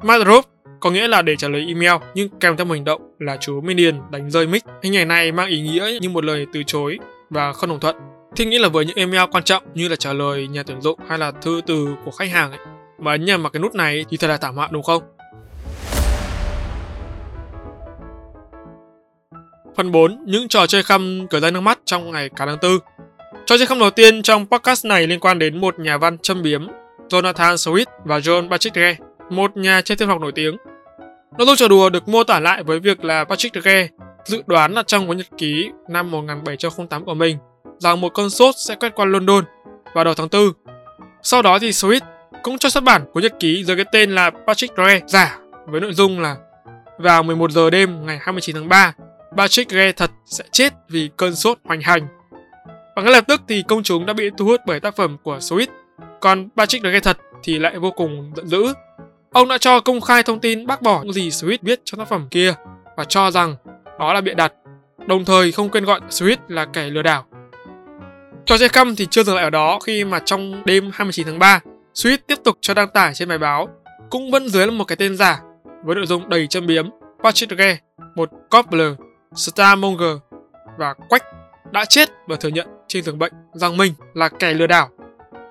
MyDrop 0.04 0.46
có 0.80 0.92
nghĩa 0.92 1.08
là 1.08 1.22
để 1.22 1.36
trả 1.36 1.48
lời 1.48 1.66
email 1.68 2.02
nhưng 2.14 2.30
kèm 2.40 2.58
theo 2.58 2.66
một 2.66 2.74
hành 2.74 2.84
động 2.84 3.02
là 3.20 3.38
chú 3.38 3.62
Minion 3.62 4.02
đánh 4.12 4.32
rơi 4.32 4.48
mic. 4.48 4.64
Hình 4.84 4.98
ảnh 4.98 5.08
này 5.08 5.32
mang 5.32 5.50
ý 5.50 5.62
nghĩa 5.62 6.00
như 6.02 6.10
một 6.10 6.26
lời 6.26 6.46
từ 6.54 6.64
chối 6.64 6.98
và 7.30 7.54
không 7.54 7.70
đồng 7.70 7.80
thuận. 7.80 7.96
Thì 8.36 8.46
nghĩ 8.46 8.58
là 8.58 8.70
với 8.70 8.86
những 8.86 8.98
email 8.98 9.30
quan 9.32 9.44
trọng 9.44 9.64
như 9.74 9.88
là 9.88 9.96
trả 9.96 10.14
lời 10.14 10.48
nhà 10.48 10.64
tuyển 10.64 10.82
dụng 10.82 11.00
hay 11.08 11.18
là 11.18 11.32
thư 11.32 11.62
từ 11.66 11.96
của 12.06 12.12
khách 12.12 12.30
hàng 12.30 12.52
ấy, 12.52 12.60
mà 13.00 13.12
ấn 13.12 13.26
nhầm 13.26 13.42
vào 13.42 13.50
cái 13.50 13.60
nút 13.62 13.76
này 13.76 14.06
thì 14.10 14.18
thật 14.18 14.28
là 14.28 14.38
thảm 14.38 14.56
họa 14.56 14.68
đúng 14.72 14.84
không? 14.84 15.04
Phần 19.78 19.92
4. 19.92 20.24
Những 20.26 20.48
trò 20.48 20.68
chơi 20.68 20.84
khăm 20.84 21.28
cởi 21.30 21.42
ra 21.42 21.52
nước 21.52 21.62
mắt 21.62 21.80
trong 21.86 22.12
ngày 22.12 22.30
cả 22.36 22.46
tháng 22.46 22.58
4 22.62 22.72
Trò 23.46 23.58
chơi 23.58 23.68
khăm 23.68 23.80
đầu 23.80 23.90
tiên 23.90 24.22
trong 24.22 24.46
podcast 24.46 24.86
này 24.86 25.08
liên 25.08 25.20
quan 25.20 25.40
đến 25.40 25.62
một 25.62 25.80
nhà 25.80 25.98
văn 25.98 26.18
châm 26.18 26.42
biếm 26.42 26.68
Jonathan 27.10 27.56
Swift 27.56 27.86
và 28.06 28.20
John 28.20 28.50
Patrick 28.50 28.76
Gray, 28.76 28.98
một 29.30 29.58
nhà 29.58 29.82
chơi 29.82 29.96
thiên 29.96 30.08
học 30.08 30.22
nổi 30.22 30.32
tiếng. 30.32 30.58
Nội 31.38 31.48
dung 31.48 31.56
trò 31.56 31.68
đùa 31.68 31.90
được 31.90 32.08
mô 32.08 32.24
tả 32.24 32.40
lại 32.40 32.64
với 32.64 32.80
việc 32.80 33.04
là 33.04 33.24
Patrick 33.24 33.56
Drake 33.56 33.88
dự 34.26 34.44
đoán 34.48 34.74
là 34.74 34.84
trong 34.84 35.08
cuốn 35.08 35.18
nhật 35.18 35.28
ký 35.38 35.70
năm 35.90 36.12
1708 36.12 37.06
của 37.06 37.14
mình 37.14 37.38
rằng 37.78 38.02
một 38.02 38.14
cơn 38.14 38.30
sốt 38.30 38.56
sẽ 38.58 38.76
quét 38.76 38.96
qua 38.96 39.06
London 39.06 39.44
vào 39.94 40.04
đầu 40.04 40.14
tháng 40.14 40.28
4. 40.32 40.52
Sau 41.24 41.42
đó 41.42 41.60
thì 41.60 41.70
Swift 41.70 42.02
cũng 42.44 42.58
cho 42.58 42.70
xuất 42.70 42.84
bản 42.84 43.06
cuốn 43.14 43.24
nhật 43.24 43.34
ký 43.40 43.64
dưới 43.64 43.76
cái 43.76 43.86
tên 43.92 44.12
là 44.12 44.30
Patrick 44.48 44.76
Drake 44.76 45.02
giả 45.08 45.40
với 45.68 45.82
nội 45.82 45.94
dung 45.94 46.20
là 46.20 46.36
vào 46.98 47.24
11 47.24 47.52
giờ 47.52 47.70
đêm 47.70 48.06
ngày 48.06 48.18
29 48.22 48.56
tháng 48.56 48.70
3, 48.70 48.94
Patrick 49.38 49.72
Gray 49.72 49.94
thật 49.94 50.12
sẽ 50.26 50.44
chết 50.52 50.74
vì 50.90 51.10
cơn 51.18 51.36
sốt 51.36 51.58
hoành 51.64 51.82
hành. 51.82 52.08
Và 52.96 53.02
ngay 53.02 53.12
lập 53.12 53.24
tức 53.28 53.42
thì 53.48 53.64
công 53.68 53.84
chúng 53.84 54.06
đã 54.06 54.14
bị 54.14 54.30
thu 54.38 54.46
hút 54.46 54.62
bởi 54.66 54.80
tác 54.80 54.96
phẩm 54.96 55.18
của 55.24 55.38
Swift, 55.38 55.68
còn 56.22 56.50
Patrick 56.58 56.84
Gray 56.84 57.00
thật 57.00 57.18
thì 57.44 57.60
lại 57.60 57.80
vô 57.80 57.92
cùng 57.92 58.32
giận 58.36 58.48
dữ. 58.48 58.74
Ông 59.32 59.48
đã 59.48 59.58
cho 59.58 59.80
công 59.80 60.02
khai 60.02 60.24
thông 60.24 60.40
tin 60.40 60.68
bác 60.68 60.82
bỏ 60.82 61.04
những 61.04 61.14
gì 61.14 61.30
Swift 61.30 61.58
viết 61.62 61.82
trong 61.84 62.00
tác 62.00 62.08
phẩm 62.08 62.28
kia 62.32 62.54
và 62.98 63.04
cho 63.04 63.32
rằng 63.32 63.56
đó 64.00 64.14
là 64.14 64.22
bịa 64.22 64.34
đặt, 64.34 64.54
đồng 65.08 65.26
thời 65.26 65.52
không 65.52 65.70
quên 65.70 65.86
gọi 65.86 66.00
Swift 66.10 66.38
là 66.48 66.66
kẻ 66.66 66.90
lừa 66.90 67.02
đảo. 67.02 67.26
Trò 68.46 68.58
chơi 68.58 68.70
căm 68.70 68.96
thì 68.96 69.08
chưa 69.12 69.24
dừng 69.24 69.36
lại 69.36 69.44
ở 69.44 69.50
đó 69.50 69.80
khi 69.84 70.06
mà 70.06 70.20
trong 70.26 70.66
đêm 70.66 70.92
29 70.94 71.26
tháng 71.26 71.40
3, 71.40 71.60
Swift 71.94 72.18
tiếp 72.28 72.36
tục 72.44 72.58
cho 72.62 72.74
đăng 72.74 72.90
tải 72.90 73.14
trên 73.14 73.30
bài 73.30 73.38
báo, 73.38 73.70
cũng 74.10 74.32
vẫn 74.32 74.50
dưới 74.50 74.66
là 74.66 74.72
một 74.72 74.84
cái 74.84 74.96
tên 74.96 75.18
giả 75.18 75.40
với 75.84 75.96
nội 75.96 76.06
dung 76.06 76.30
đầy 76.30 76.48
châm 76.48 76.68
biếm. 76.68 76.90
Patrick 77.24 77.58
Gay, 77.58 77.80
một 78.16 78.30
Cobbler, 78.52 78.94
Starmonger 79.36 80.18
và 80.78 80.94
Quách 80.94 81.24
đã 81.72 81.86
chết 81.86 82.10
và 82.28 82.36
thừa 82.36 82.50
nhận 82.50 82.68
trên 82.88 83.04
giường 83.04 83.20
bệnh 83.20 83.34
rằng 83.54 83.78
mình 83.78 83.94
là 84.14 84.30
kẻ 84.30 84.54
lừa 84.54 84.68
đảo. 84.68 84.90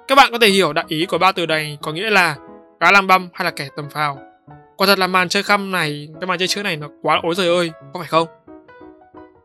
Các 0.08 0.14
bạn 0.14 0.32
có 0.32 0.38
thể 0.38 0.48
hiểu 0.48 0.72
đại 0.72 0.84
ý 0.88 1.06
của 1.06 1.18
ba 1.18 1.32
từ 1.32 1.46
này 1.46 1.78
có 1.82 1.92
nghĩa 1.92 2.10
là 2.10 2.36
gái 2.80 2.92
làm 2.92 3.06
băm 3.06 3.28
hay 3.34 3.44
là 3.44 3.50
kẻ 3.50 3.68
tầm 3.76 3.90
phào. 3.90 4.18
Quả 4.76 4.86
thật 4.86 4.98
là 4.98 5.06
màn 5.06 5.28
chơi 5.28 5.42
khăm 5.42 5.70
này, 5.70 6.08
cái 6.20 6.26
màn 6.26 6.38
chơi 6.38 6.48
chữ 6.48 6.62
này 6.62 6.76
nó 6.76 6.88
quá 7.02 7.20
ối 7.22 7.34
trời 7.34 7.48
ơi, 7.48 7.70
có 7.92 8.00
phải 8.00 8.08
không? 8.08 8.28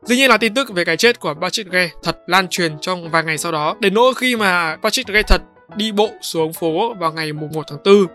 Dĩ 0.04 0.16
nhiên 0.16 0.30
là 0.30 0.38
tin 0.38 0.54
tức 0.54 0.74
về 0.74 0.86
cái 0.86 0.98
chết 0.98 1.20
của 1.20 1.34
Patrick 1.34 1.72
Gay 1.72 1.92
thật 2.04 2.18
lan 2.28 2.48
truyền 2.48 2.80
trong 2.82 3.10
vài 3.10 3.24
ngày 3.24 3.38
sau 3.38 3.52
đó, 3.52 3.76
đến 3.80 3.94
nỗi 3.94 4.14
khi 4.14 4.36
mà 4.36 4.78
Patrick 4.84 5.10
Gay 5.10 5.24
thật 5.24 5.42
đi 5.76 5.92
bộ 5.92 6.10
xuống 6.22 6.54
phố 6.54 6.94
vào 6.94 7.14
ngày 7.14 7.34
1 7.34 7.48
tháng 7.68 7.80
4 7.86 8.08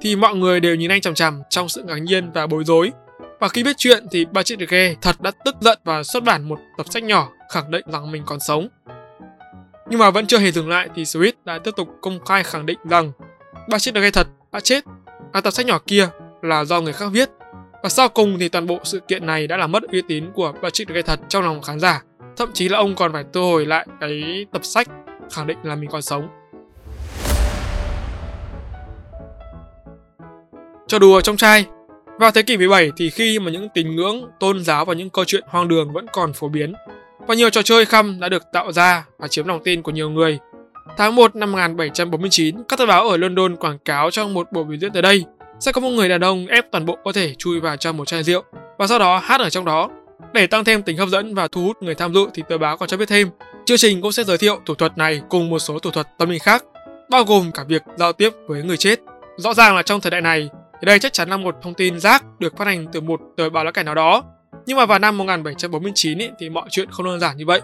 thì 0.00 0.16
mọi 0.16 0.34
người 0.34 0.60
đều 0.60 0.74
nhìn 0.74 0.90
anh 0.90 1.00
chằm 1.00 1.14
chằm 1.14 1.42
trong 1.50 1.68
sự 1.68 1.82
ngạc 1.82 1.98
nhiên 1.98 2.32
và 2.32 2.46
bối 2.46 2.64
rối. 2.64 2.90
Và 3.40 3.48
khi 3.48 3.64
biết 3.64 3.76
chuyện 3.78 4.06
thì 4.10 4.26
Patrick 4.34 4.70
Gay 4.70 4.96
thật 5.00 5.20
đã 5.20 5.30
tức 5.44 5.56
giận 5.60 5.78
và 5.84 6.02
xuất 6.02 6.22
bản 6.24 6.48
một 6.48 6.58
tập 6.76 6.86
sách 6.90 7.02
nhỏ 7.02 7.28
khẳng 7.50 7.70
định 7.70 7.84
rằng 7.92 8.12
mình 8.12 8.22
còn 8.26 8.40
sống. 8.40 8.68
Nhưng 9.90 9.98
mà 9.98 10.10
vẫn 10.10 10.26
chưa 10.26 10.38
hề 10.38 10.52
dừng 10.52 10.68
lại 10.68 10.88
thì 10.94 11.02
Swift 11.02 11.32
đã 11.44 11.58
tiếp 11.58 11.70
tục 11.76 11.88
công 12.00 12.24
khai 12.24 12.42
khẳng 12.42 12.66
định 12.66 12.78
rằng 12.84 13.12
Patrick 13.70 13.94
Gay 13.94 14.10
thật 14.10 14.26
đã 14.52 14.60
chết. 14.60 14.84
Và 15.32 15.40
tập 15.40 15.50
sách 15.50 15.66
nhỏ 15.66 15.78
kia 15.86 16.08
là 16.42 16.64
do 16.64 16.80
người 16.80 16.92
khác 16.92 17.06
viết. 17.12 17.30
Và 17.82 17.88
sau 17.88 18.08
cùng 18.08 18.38
thì 18.38 18.48
toàn 18.48 18.66
bộ 18.66 18.78
sự 18.84 19.00
kiện 19.00 19.26
này 19.26 19.46
đã 19.46 19.56
làm 19.56 19.72
mất 19.72 19.82
uy 19.92 20.02
tín 20.08 20.30
của 20.34 20.52
Patrick 20.62 20.90
gây 20.90 21.02
thật 21.02 21.20
trong 21.28 21.42
lòng 21.42 21.62
khán 21.62 21.80
giả. 21.80 22.02
Thậm 22.36 22.50
chí 22.54 22.68
là 22.68 22.78
ông 22.78 22.94
còn 22.94 23.12
phải 23.12 23.24
thu 23.32 23.42
hồi 23.42 23.66
lại 23.66 23.86
cái 24.00 24.46
tập 24.52 24.64
sách 24.64 24.88
khẳng 25.30 25.46
định 25.46 25.58
là 25.62 25.74
mình 25.74 25.90
còn 25.90 26.02
sống. 26.02 26.28
Cho 30.86 30.98
đùa 30.98 31.20
trong 31.20 31.36
trai 31.36 31.66
Vào 32.18 32.30
thế 32.30 32.42
kỷ 32.42 32.56
17 32.56 32.90
thì 32.96 33.10
khi 33.10 33.38
mà 33.38 33.50
những 33.50 33.68
tín 33.74 33.96
ngưỡng, 33.96 34.30
tôn 34.40 34.64
giáo 34.64 34.84
và 34.84 34.94
những 34.94 35.10
câu 35.10 35.24
chuyện 35.24 35.44
hoang 35.46 35.68
đường 35.68 35.92
vẫn 35.92 36.06
còn 36.12 36.32
phổ 36.32 36.48
biến 36.48 36.72
và 37.26 37.34
nhiều 37.34 37.50
trò 37.50 37.62
chơi 37.62 37.84
khăm 37.84 38.20
đã 38.20 38.28
được 38.28 38.42
tạo 38.52 38.72
ra 38.72 39.04
và 39.18 39.28
chiếm 39.28 39.46
lòng 39.46 39.60
tin 39.64 39.82
của 39.82 39.92
nhiều 39.92 40.10
người. 40.10 40.38
Tháng 40.96 41.14
1 41.14 41.36
năm 41.36 41.52
1749, 41.52 42.62
các 42.68 42.78
tờ 42.78 42.86
báo 42.86 43.08
ở 43.08 43.16
London 43.16 43.56
quảng 43.56 43.78
cáo 43.78 44.10
trong 44.10 44.34
một 44.34 44.52
buổi 44.52 44.64
biểu 44.64 44.78
diễn 44.78 44.92
tới 44.92 45.02
đây 45.02 45.24
sẽ 45.60 45.72
có 45.72 45.80
một 45.80 45.88
người 45.88 46.08
đàn 46.08 46.20
ông 46.20 46.46
ép 46.46 46.64
toàn 46.70 46.86
bộ 46.86 46.98
có 47.04 47.12
thể 47.12 47.34
chui 47.38 47.60
vào 47.60 47.76
trong 47.76 47.96
một 47.96 48.08
chai 48.08 48.22
rượu 48.22 48.42
và 48.78 48.86
sau 48.86 48.98
đó 48.98 49.18
hát 49.18 49.40
ở 49.40 49.50
trong 49.50 49.64
đó. 49.64 49.90
Để 50.32 50.46
tăng 50.46 50.64
thêm 50.64 50.82
tính 50.82 50.96
hấp 50.96 51.08
dẫn 51.08 51.34
và 51.34 51.48
thu 51.48 51.64
hút 51.64 51.82
người 51.82 51.94
tham 51.94 52.14
dự 52.14 52.26
thì 52.34 52.42
tờ 52.48 52.58
báo 52.58 52.76
còn 52.76 52.88
cho 52.88 52.96
biết 52.96 53.08
thêm, 53.08 53.28
chương 53.66 53.78
trình 53.78 54.02
cũng 54.02 54.12
sẽ 54.12 54.24
giới 54.24 54.38
thiệu 54.38 54.60
thủ 54.66 54.74
thuật 54.74 54.98
này 54.98 55.20
cùng 55.28 55.50
một 55.50 55.58
số 55.58 55.78
thủ 55.78 55.90
thuật 55.90 56.06
tâm 56.18 56.30
linh 56.30 56.40
khác, 56.40 56.64
bao 57.10 57.24
gồm 57.24 57.52
cả 57.52 57.64
việc 57.68 57.82
giao 57.96 58.12
tiếp 58.12 58.32
với 58.46 58.62
người 58.62 58.76
chết. 58.76 59.00
Rõ 59.36 59.54
ràng 59.54 59.76
là 59.76 59.82
trong 59.82 60.00
thời 60.00 60.10
đại 60.10 60.20
này, 60.20 60.48
thì 60.80 60.86
đây 60.86 60.98
chắc 60.98 61.12
chắn 61.12 61.28
là 61.28 61.36
một 61.36 61.56
thông 61.62 61.74
tin 61.74 62.00
rác 62.00 62.24
được 62.38 62.56
phát 62.56 62.64
hành 62.64 62.86
từ 62.92 63.00
một 63.00 63.20
tờ 63.36 63.50
báo 63.50 63.64
lá 63.64 63.70
cải 63.70 63.84
nào 63.84 63.94
đó. 63.94 64.24
Nhưng 64.66 64.76
mà 64.76 64.86
vào 64.86 64.98
năm 64.98 65.18
1749 65.18 66.18
ý, 66.18 66.28
thì 66.38 66.48
mọi 66.48 66.68
chuyện 66.70 66.90
không 66.90 67.06
đơn 67.06 67.20
giản 67.20 67.36
như 67.36 67.46
vậy. 67.46 67.60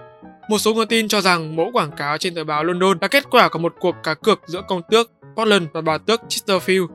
Một 0.49 0.59
số 0.59 0.75
nguồn 0.75 0.89
tin 0.89 1.09
cho 1.09 1.21
rằng 1.21 1.57
mẫu 1.57 1.71
quảng 1.73 1.91
cáo 1.97 2.19
trên 2.19 2.35
tờ 2.35 2.45
báo 2.45 2.65
London 2.65 2.99
là 3.01 3.09
kết 3.09 3.31
quả 3.31 3.49
của 3.49 3.59
một 3.59 3.75
cuộc 3.81 3.97
cá 4.03 4.15
cược 4.15 4.41
giữa 4.47 4.63
công 4.69 4.83
tước 4.91 5.11
Portland 5.37 5.67
và 5.73 5.81
bà 5.81 5.99
tước 5.99 6.21
Chesterfield. 6.29 6.87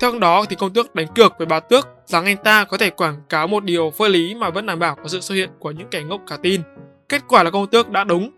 Theo 0.00 0.18
đó 0.18 0.44
thì 0.48 0.56
công 0.56 0.72
tước 0.72 0.94
đánh 0.94 1.06
cược 1.14 1.32
với 1.38 1.46
bà 1.46 1.60
tước 1.60 1.88
rằng 2.06 2.24
anh 2.24 2.36
ta 2.36 2.64
có 2.64 2.78
thể 2.78 2.90
quảng 2.90 3.22
cáo 3.28 3.46
một 3.46 3.64
điều 3.64 3.90
phơi 3.90 4.10
lý 4.10 4.34
mà 4.34 4.50
vẫn 4.50 4.66
đảm 4.66 4.78
bảo 4.78 4.94
có 4.94 5.08
sự 5.08 5.20
xuất 5.20 5.34
hiện 5.34 5.50
của 5.58 5.70
những 5.70 5.88
kẻ 5.90 6.02
ngốc 6.02 6.20
cả 6.26 6.38
tin. 6.42 6.60
Kết 7.08 7.22
quả 7.28 7.42
là 7.42 7.50
công 7.50 7.66
tước 7.66 7.90
đã 7.90 8.04
đúng. 8.04 8.30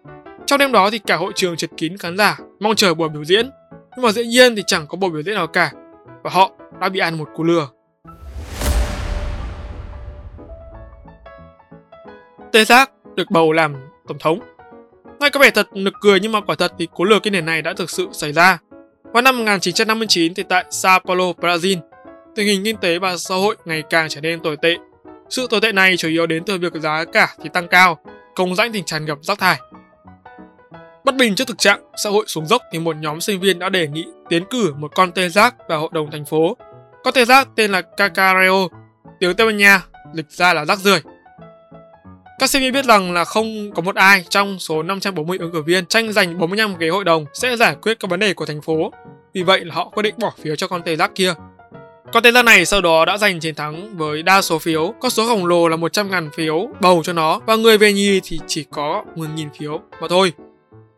Trong 0.47 0.59
đêm 0.59 0.73
đó 0.73 0.91
thì 0.91 0.99
cả 0.99 1.17
hội 1.17 1.33
trường 1.35 1.57
chật 1.57 1.71
kín 1.77 1.97
khán 1.97 2.17
giả, 2.17 2.39
mong 2.61 2.75
chờ 2.75 2.95
buổi 2.95 3.09
biểu 3.09 3.25
diễn. 3.25 3.51
Nhưng 3.97 4.05
mà 4.05 4.13
dĩ 4.13 4.27
nhiên 4.27 4.57
thì 4.57 4.63
chẳng 4.67 4.87
có 4.87 4.97
buổi 4.97 5.11
biểu 5.11 5.23
diễn 5.23 5.35
nào 5.35 5.47
cả. 5.47 5.73
Và 6.23 6.31
họ 6.31 6.51
đã 6.81 6.89
bị 6.89 7.01
ăn 7.01 7.19
một 7.19 7.29
cú 7.35 7.43
lừa. 7.43 7.69
Tê 12.53 12.65
Giác 12.65 12.91
được 13.15 13.31
bầu 13.31 13.53
làm 13.53 13.75
tổng 14.09 14.19
thống. 14.19 14.52
Ngay 15.23 15.31
có 15.31 15.41
vẻ 15.41 15.51
thật 15.51 15.69
nực 15.77 15.95
cười 16.01 16.21
nhưng 16.21 16.33
mà 16.33 16.41
quả 16.41 16.57
thật 16.59 16.73
thì 16.79 16.89
cú 16.95 17.05
lừa 17.05 17.19
cái 17.19 17.31
nền 17.31 17.47
này 17.47 17.63
đã 17.63 17.73
thực 17.77 17.91
sự 17.91 18.09
xảy 18.13 18.33
ra. 18.33 18.59
Vào 19.13 19.23
năm 19.23 19.39
1959 19.39 20.35
thì 20.35 20.43
tại 20.49 20.65
Sao 20.71 21.01
Paulo, 21.01 21.25
Brazil, 21.25 21.77
tình 22.35 22.47
hình 22.47 22.65
kinh 22.65 22.77
tế 22.77 22.99
và 22.99 23.17
xã 23.17 23.35
hội 23.35 23.57
ngày 23.65 23.83
càng 23.91 24.09
trở 24.09 24.21
nên 24.21 24.41
tồi 24.41 24.57
tệ. 24.57 24.77
Sự 25.31 25.47
tồi 25.51 25.61
tệ 25.61 25.73
này 25.73 25.97
chủ 25.97 26.09
yếu 26.09 26.27
đến 26.27 26.43
từ 26.47 26.59
việc 26.59 26.73
giá 26.75 27.05
cả 27.05 27.35
thì 27.43 27.49
tăng 27.53 27.69
cao, 27.69 27.99
công 28.35 28.55
rãnh 28.55 28.73
thì 28.73 28.83
tràn 28.87 29.07
ngập 29.07 29.19
rác 29.23 29.39
thải. 29.39 29.61
Bất 31.05 31.17
bình 31.17 31.35
trước 31.35 31.49
thực 31.49 31.59
trạng 31.59 31.81
xã 32.05 32.11
hội 32.11 32.25
xuống 32.29 32.47
dốc 32.47 32.63
thì 32.73 32.79
một 32.79 32.97
nhóm 32.97 33.21
sinh 33.21 33.41
viên 33.41 33.59
đã 33.59 33.69
đề 33.69 33.89
nghị 33.89 34.05
tiến 34.29 34.45
cử 34.51 34.75
một 34.79 34.93
con 34.95 35.13
tê 35.13 35.29
giác 35.29 35.55
vào 35.69 35.81
hội 35.81 35.91
đồng 35.93 36.11
thành 36.11 36.25
phố 36.25 36.57
Con 37.05 37.15
tê 37.15 37.25
giác 37.25 37.49
tên 37.57 37.73
là 37.73 37.83
Cacareo, 37.83 38.69
tiếng 39.21 39.37
Tây 39.37 39.47
Ban 39.47 39.57
Nha, 39.57 39.83
dịch 40.15 40.31
ra 40.31 40.55
là 40.55 40.65
rác 40.65 40.79
rưởi. 40.79 41.01
Các 42.39 42.51
sinh 42.51 42.63
viên 42.63 42.73
biết 42.73 42.85
rằng 42.85 43.13
là 43.13 43.25
không 43.25 43.73
có 43.75 43.83
một 43.83 43.97
ai 43.97 44.25
trong 44.29 44.59
số 44.59 44.83
540 44.83 45.39
ứng 45.39 45.53
cử 45.53 45.63
viên 45.63 45.87
tranh 45.87 46.13
giành 46.13 46.39
45 46.39 46.77
ghế 46.79 46.89
hội 46.89 47.05
đồng 47.05 47.25
sẽ 47.35 47.57
giải 47.57 47.77
quyết 47.83 48.01
các 48.01 48.11
vấn 48.11 48.21
đề 48.21 48.35
của 48.35 48.47
thành 48.47 48.63
phố. 48.63 48.93
Vì 49.35 49.43
vậy 49.43 49.65
là 49.65 49.75
họ 49.75 49.89
quyết 49.89 50.03
định 50.03 50.15
bỏ 50.19 50.33
phiếu 50.43 50.57
cho 50.57 50.69
con 50.69 50.83
tê 50.83 50.97
giác 50.97 51.11
kia. 51.15 51.35
Con 52.13 52.23
tê 52.23 52.33
giác 52.33 52.43
này 52.45 52.67
sau 52.67 52.81
đó 52.81 53.05
đã 53.05 53.19
giành 53.19 53.41
chiến 53.41 53.55
thắng 53.55 53.97
với 53.97 54.23
đa 54.23 54.43
số 54.43 54.59
phiếu, 54.59 54.95
con 55.01 55.11
số 55.11 55.27
khổng 55.27 55.47
lồ 55.47 55.69
là 55.69 55.77
100.000 55.77 56.31
phiếu 56.37 56.69
bầu 56.81 57.03
cho 57.05 57.13
nó 57.13 57.41
và 57.47 57.57
người 57.57 57.79
về 57.79 57.93
nhì 57.93 58.21
thì 58.25 58.41
chỉ 58.47 58.65
có 58.71 59.05
10.000 59.17 59.49
phiếu 59.59 59.81
mà 60.01 60.09
thôi. 60.09 60.33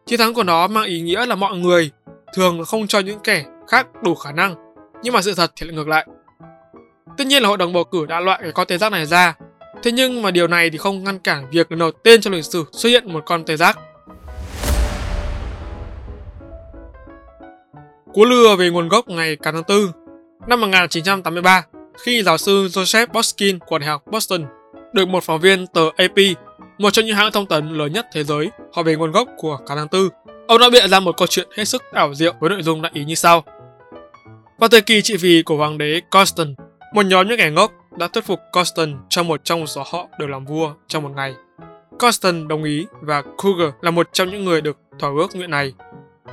Chiến 0.06 0.18
thắng 0.18 0.34
của 0.34 0.42
nó 0.42 0.66
mang 0.66 0.84
ý 0.84 1.00
nghĩa 1.00 1.26
là 1.26 1.34
mọi 1.34 1.56
người 1.56 1.90
thường 2.34 2.64
không 2.64 2.86
cho 2.86 2.98
những 2.98 3.18
kẻ 3.24 3.44
khác 3.68 3.86
đủ 4.02 4.14
khả 4.14 4.32
năng 4.32 4.54
nhưng 5.02 5.14
mà 5.14 5.22
sự 5.22 5.34
thật 5.34 5.52
thì 5.56 5.66
lại 5.66 5.76
ngược 5.76 5.88
lại. 5.88 6.06
Tất 7.18 7.26
nhiên 7.26 7.42
là 7.42 7.48
hội 7.48 7.58
đồng 7.58 7.72
bầu 7.72 7.84
cử 7.84 8.06
đã 8.06 8.20
loại 8.20 8.38
cái 8.42 8.52
con 8.52 8.66
tê 8.66 8.78
giác 8.78 8.92
này 8.92 9.06
ra, 9.06 9.34
thế 9.84 9.92
nhưng 9.92 10.22
mà 10.22 10.30
điều 10.30 10.46
này 10.46 10.70
thì 10.70 10.78
không 10.78 11.04
ngăn 11.04 11.18
cản 11.18 11.50
việc 11.50 11.72
lần 11.72 11.78
đầu 11.78 11.90
tiên 11.90 12.20
trong 12.20 12.32
lịch 12.32 12.44
sử 12.44 12.64
xuất 12.72 12.88
hiện 12.88 13.12
một 13.12 13.22
con 13.26 13.44
tê 13.44 13.56
giác. 13.56 13.78
Cú 18.14 18.24
lừa 18.24 18.56
về 18.56 18.70
nguồn 18.70 18.88
gốc 18.88 19.08
ngày 19.08 19.36
8 19.36 19.54
tháng 19.54 19.62
4 19.68 19.78
năm 20.46 20.60
1983 20.60 21.64
khi 22.04 22.22
giáo 22.22 22.38
sư 22.38 22.66
Joseph 22.66 23.06
Boskin 23.12 23.58
của 23.58 23.78
Đại 23.78 23.88
học 23.88 24.02
Boston 24.10 24.44
được 24.92 25.08
một 25.08 25.24
phóng 25.24 25.40
viên 25.40 25.66
tờ 25.66 25.90
AP, 25.96 26.16
một 26.78 26.90
trong 26.90 27.04
những 27.04 27.16
hãng 27.16 27.32
thông 27.32 27.46
tấn 27.46 27.78
lớn 27.78 27.92
nhất 27.92 28.06
thế 28.12 28.24
giới, 28.24 28.50
hỏi 28.72 28.84
về 28.84 28.96
nguồn 28.96 29.12
gốc 29.12 29.28
của 29.36 29.58
cá 29.66 29.74
tháng 29.76 29.88
4. 29.92 30.08
Ông 30.48 30.60
đã 30.60 30.70
bịa 30.70 30.88
ra 30.88 31.00
một 31.00 31.16
câu 31.16 31.26
chuyện 31.26 31.48
hết 31.56 31.64
sức 31.64 31.82
ảo 31.92 32.14
diệu 32.14 32.34
với 32.40 32.50
nội 32.50 32.62
dung 32.62 32.82
đại 32.82 32.92
ý 32.94 33.04
như 33.04 33.14
sau. 33.14 33.44
Vào 34.58 34.68
thời 34.68 34.80
kỳ 34.80 35.02
trị 35.02 35.16
vì 35.16 35.42
của 35.42 35.56
hoàng 35.56 35.78
đế 35.78 36.00
Constant, 36.10 36.56
một 36.94 37.06
nhóm 37.06 37.28
những 37.28 37.38
kẻ 37.38 37.50
ngốc 37.50 37.72
đã 37.98 38.08
thuyết 38.08 38.24
phục 38.24 38.40
Constant 38.52 38.96
cho 39.08 39.22
một 39.22 39.44
trong 39.44 39.66
số 39.66 39.82
họ 39.86 40.08
được 40.18 40.26
làm 40.26 40.44
vua 40.44 40.74
trong 40.86 41.02
một 41.02 41.10
ngày. 41.16 41.34
Constant 41.98 42.48
đồng 42.48 42.64
ý 42.64 42.86
và 43.00 43.22
Cougar 43.36 43.70
là 43.80 43.90
một 43.90 44.08
trong 44.12 44.30
những 44.30 44.44
người 44.44 44.60
được 44.60 44.78
thỏa 44.98 45.10
ước 45.10 45.36
nguyện 45.36 45.50
này. 45.50 45.72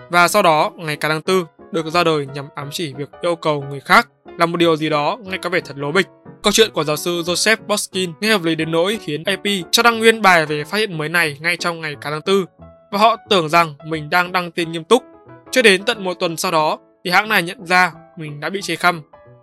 Và 0.10 0.28
sau 0.28 0.42
đó, 0.42 0.72
ngày 0.76 0.96
cả 0.96 1.10
tháng 1.10 1.22
tư 1.22 1.46
được 1.72 1.86
ra 1.86 2.04
đời 2.04 2.28
nhằm 2.34 2.46
ám 2.56 2.70
chỉ 2.72 2.94
việc 2.94 3.10
yêu 3.22 3.36
cầu 3.36 3.66
người 3.70 3.80
khác 3.80 4.08
là 4.38 4.46
một 4.46 4.58
điều 4.58 4.76
gì 4.76 4.90
đó 4.90 5.18
ngay 5.22 5.38
có 5.38 5.50
vẻ 5.50 5.60
thật 5.60 5.78
lố 5.78 5.92
bịch. 5.92 6.08
Câu 6.44 6.54
chuyện 6.54 6.72
của 6.72 6.84
giáo 6.84 6.96
sư 6.96 7.22
Joseph 7.22 7.58
Boskin 7.68 8.14
nghe 8.22 8.32
hợp 8.32 8.44
lý 8.44 8.56
đến 8.56 8.72
nỗi 8.72 9.00
khiến 9.02 9.24
AP 9.24 9.44
cho 9.72 9.84
đăng 9.84 10.00
nguyên 10.00 10.22
bài 10.22 10.46
về 10.46 10.64
phát 10.64 10.78
hiện 10.78 10.98
mới 10.98 11.10
này 11.10 11.38
ngay 11.42 11.58
trong 11.58 11.82
ngày 11.82 11.96
cả 12.02 12.10
tháng 12.10 12.22
tư 12.22 12.46
và 12.92 13.00
họ 13.00 13.16
tưởng 13.30 13.50
rằng 13.50 13.74
mình 13.86 14.10
đang 14.10 14.32
đăng 14.32 14.52
tin 14.52 14.72
nghiêm 14.72 14.84
túc. 14.84 15.04
Cho 15.52 15.62
đến 15.62 15.84
tận 15.84 16.04
một 16.04 16.14
tuần 16.14 16.38
sau 16.38 16.52
đó 16.52 16.78
thì 17.04 17.12
hãng 17.12 17.30
này 17.30 17.44
nhận 17.44 17.66
ra 17.66 17.92
mình 18.18 18.40
đã 18.40 18.50
bị 18.50 18.62
chê 18.62 18.76
khăm 18.76 19.02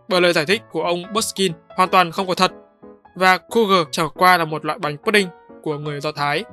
bởi 0.08 0.20
lời 0.20 0.32
giải 0.32 0.46
thích 0.46 0.62
của 0.72 0.82
ông 0.82 1.02
Buskin 1.12 1.52
hoàn 1.76 1.88
toàn 1.88 2.12
không 2.12 2.26
có 2.26 2.34
thật 2.34 2.52
và 3.16 3.38
Kugel 3.38 3.82
chẳng 3.90 4.08
qua 4.14 4.36
là 4.36 4.44
một 4.44 4.64
loại 4.64 4.78
bánh 4.78 4.96
pudding 4.96 5.28
của 5.62 5.78
người 5.78 6.00
Do 6.00 6.12
Thái. 6.12 6.44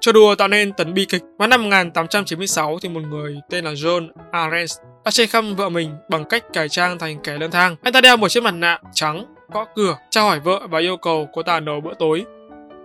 trò 0.00 0.12
đùa 0.12 0.34
tạo 0.34 0.48
nên 0.48 0.72
tấn 0.72 0.94
bi 0.94 1.06
kịch, 1.08 1.22
vào 1.38 1.48
năm 1.48 1.62
1896 1.62 2.78
thì 2.82 2.88
một 2.88 3.00
người 3.00 3.40
tên 3.50 3.64
là 3.64 3.72
John 3.72 4.08
Arendt 4.30 4.70
đã 5.04 5.10
chê 5.10 5.26
khăm 5.26 5.54
vợ 5.54 5.68
mình 5.68 5.90
bằng 6.08 6.24
cách 6.24 6.44
cải 6.52 6.68
trang 6.68 6.98
thành 6.98 7.18
kẻ 7.22 7.38
lang 7.38 7.50
thang. 7.50 7.76
Anh 7.82 7.92
ta 7.92 8.00
đeo 8.00 8.16
một 8.16 8.28
chiếc 8.28 8.42
mặt 8.42 8.54
nạ 8.54 8.78
trắng, 8.92 9.34
gõ 9.52 9.64
cửa, 9.74 9.98
trao 10.10 10.24
hỏi 10.24 10.40
vợ 10.40 10.66
và 10.70 10.78
yêu 10.78 10.96
cầu 10.96 11.28
cô 11.32 11.42
ta 11.42 11.60
nấu 11.60 11.80
bữa 11.80 11.94
tối. 11.98 12.24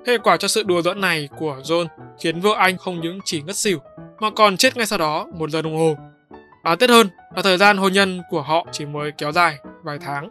Hệ 0.07 0.17
quả 0.17 0.37
cho 0.37 0.47
sự 0.47 0.63
đùa 0.63 0.81
giỡn 0.81 1.01
này 1.01 1.29
của 1.39 1.57
John 1.63 1.87
khiến 2.19 2.41
vợ 2.41 2.53
anh 2.57 2.77
không 2.77 3.01
những 3.01 3.19
chỉ 3.25 3.41
ngất 3.41 3.55
xỉu 3.55 3.79
mà 4.19 4.29
còn 4.29 4.57
chết 4.57 4.77
ngay 4.77 4.85
sau 4.85 4.99
đó 4.99 5.27
một 5.33 5.49
giờ 5.49 5.61
đồng 5.61 5.77
hồ. 5.77 5.95
Đáng 6.63 6.77
tiếc 6.77 6.89
hơn 6.89 7.09
là 7.35 7.41
thời 7.41 7.57
gian 7.57 7.77
hôn 7.77 7.93
nhân 7.93 8.21
của 8.29 8.41
họ 8.41 8.67
chỉ 8.71 8.85
mới 8.85 9.11
kéo 9.17 9.31
dài 9.31 9.57
vài 9.83 9.97
tháng. 9.99 10.29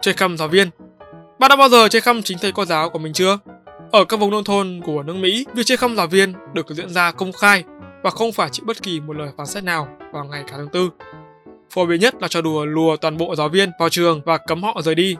Chơi 0.00 0.14
khăm 0.14 0.36
giáo 0.36 0.48
viên 0.48 0.70
Bạn 1.38 1.48
đã 1.48 1.56
bao 1.56 1.68
giờ 1.68 1.88
chơi 1.88 2.02
khăm 2.02 2.22
chính 2.22 2.38
thầy 2.38 2.52
cô 2.52 2.64
giáo 2.64 2.90
của 2.90 2.98
mình 2.98 3.12
chưa? 3.12 3.38
Ở 3.90 4.04
các 4.04 4.20
vùng 4.20 4.30
nông 4.30 4.44
thôn 4.44 4.80
của 4.86 5.02
nước 5.02 5.16
Mỹ, 5.16 5.46
việc 5.54 5.62
chơi 5.66 5.76
khăm 5.76 5.96
giáo 5.96 6.06
viên 6.06 6.32
được 6.52 6.66
diễn 6.70 6.88
ra 6.88 7.10
công 7.12 7.32
khai 7.32 7.64
và 8.02 8.10
không 8.10 8.32
phải 8.32 8.48
chịu 8.52 8.64
bất 8.66 8.82
kỳ 8.82 9.00
một 9.00 9.16
lời 9.16 9.28
phán 9.36 9.46
xét 9.46 9.64
nào 9.64 9.88
vào 10.12 10.24
ngày 10.24 10.44
cả 10.46 10.54
tháng 10.56 10.68
tư. 10.68 10.90
Phổ 11.70 11.86
biến 11.86 12.00
nhất 12.00 12.14
là 12.20 12.28
trò 12.28 12.40
đùa 12.40 12.64
lùa 12.64 12.96
toàn 12.96 13.16
bộ 13.16 13.36
giáo 13.36 13.48
viên 13.48 13.70
vào 13.78 13.88
trường 13.88 14.20
và 14.24 14.38
cấm 14.38 14.62
họ 14.62 14.80
rời 14.82 14.94
đi. 14.94 15.16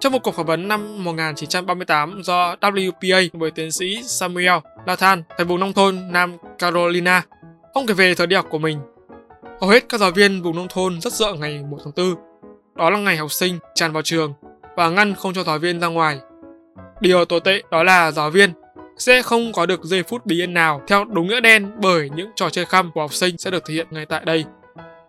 Trong 0.00 0.12
một 0.12 0.18
cuộc 0.22 0.34
phỏng 0.34 0.46
vấn 0.46 0.68
năm 0.68 1.04
1938 1.04 2.20
do 2.22 2.56
WPA 2.60 3.28
với 3.32 3.50
tiến 3.50 3.72
sĩ 3.72 4.02
Samuel 4.02 4.58
Lathan 4.88 5.22
tại 5.36 5.44
vùng 5.44 5.60
nông 5.60 5.72
thôn 5.72 5.98
Nam 6.10 6.36
Carolina, 6.58 7.22
ông 7.72 7.86
kể 7.86 7.94
về 7.94 8.14
thời 8.14 8.26
đi 8.26 8.36
học 8.36 8.46
của 8.50 8.58
mình. 8.58 8.78
Hầu 9.60 9.70
hết 9.70 9.84
các 9.88 10.00
giáo 10.00 10.10
viên 10.10 10.42
vùng 10.42 10.56
nông 10.56 10.68
thôn 10.68 11.00
rất 11.00 11.12
sợ 11.12 11.32
ngày 11.32 11.62
1 11.70 11.78
tháng 11.84 11.92
4. 11.96 12.14
Đó 12.76 12.90
là 12.90 12.98
ngày 12.98 13.16
học 13.16 13.32
sinh 13.32 13.58
tràn 13.74 13.92
vào 13.92 14.02
trường 14.02 14.34
và 14.76 14.88
ngăn 14.88 15.14
không 15.14 15.34
cho 15.34 15.42
giáo 15.44 15.58
viên 15.58 15.80
ra 15.80 15.86
ngoài. 15.86 16.18
Điều 17.00 17.24
tồi 17.24 17.40
tệ 17.40 17.62
đó 17.70 17.82
là 17.82 18.10
giáo 18.10 18.30
viên 18.30 18.52
sẽ 18.98 19.22
không 19.22 19.52
có 19.52 19.66
được 19.66 19.84
giây 19.84 20.02
phút 20.02 20.26
bình 20.26 20.40
yên 20.40 20.54
nào 20.54 20.82
theo 20.86 21.04
đúng 21.04 21.28
nghĩa 21.28 21.40
đen 21.40 21.70
bởi 21.82 22.10
những 22.14 22.30
trò 22.36 22.50
chơi 22.50 22.64
khăm 22.64 22.90
của 22.94 23.00
học 23.00 23.14
sinh 23.14 23.38
sẽ 23.38 23.50
được 23.50 23.62
thể 23.66 23.74
hiện 23.74 23.86
ngay 23.90 24.06
tại 24.06 24.24
đây. 24.24 24.44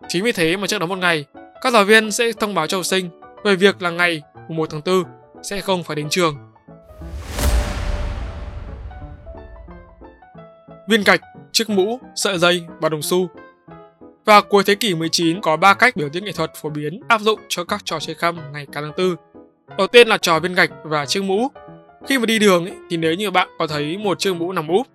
Chính 0.08 0.24
vì 0.24 0.32
thế 0.32 0.56
mà 0.56 0.66
trước 0.66 0.78
đó 0.78 0.86
một 0.86 0.98
ngày, 0.98 1.24
các 1.62 1.72
giáo 1.72 1.84
viên 1.84 2.12
sẽ 2.12 2.32
thông 2.32 2.54
báo 2.54 2.66
cho 2.66 2.76
học 2.76 2.86
sinh 2.86 3.10
về 3.44 3.56
việc 3.56 3.82
là 3.82 3.90
ngày 3.90 4.22
1 4.48 4.70
tháng 4.70 4.80
4 4.84 5.04
sẽ 5.42 5.60
không 5.60 5.84
phải 5.84 5.96
đến 5.96 6.06
trường. 6.10 6.49
Viên 10.90 11.02
gạch, 11.04 11.20
chiếc 11.52 11.70
mũ, 11.70 12.00
sợi 12.14 12.38
dây 12.38 12.64
và 12.80 12.88
đồng 12.88 13.02
xu 13.02 13.28
Và 14.24 14.40
cuối 14.40 14.62
thế 14.66 14.74
kỷ 14.74 14.94
19 14.94 15.40
có 15.40 15.56
3 15.56 15.74
cách 15.74 15.96
biểu 15.96 16.08
diễn 16.12 16.24
nghệ 16.24 16.32
thuật 16.32 16.50
phổ 16.62 16.70
biến 16.70 17.00
áp 17.08 17.20
dụng 17.20 17.40
cho 17.48 17.64
các 17.64 17.84
trò 17.84 17.98
chơi 18.00 18.14
khăm 18.14 18.52
ngày 18.52 18.66
càng 18.72 18.84
tháng 18.84 18.92
tư. 18.96 19.16
Đầu 19.78 19.86
tiên 19.86 20.08
là 20.08 20.18
trò 20.18 20.40
viên 20.40 20.54
gạch 20.54 20.70
và 20.84 21.06
chiếc 21.06 21.24
mũ. 21.24 21.48
Khi 22.06 22.18
mà 22.18 22.26
đi 22.26 22.38
đường 22.38 22.66
ấy, 22.66 22.74
thì 22.90 22.96
nếu 22.96 23.14
như 23.14 23.30
bạn 23.30 23.48
có 23.58 23.66
thấy 23.66 23.98
một 23.98 24.18
chiếc 24.18 24.32
mũ 24.32 24.52
nằm 24.52 24.68
úp, 24.68 24.86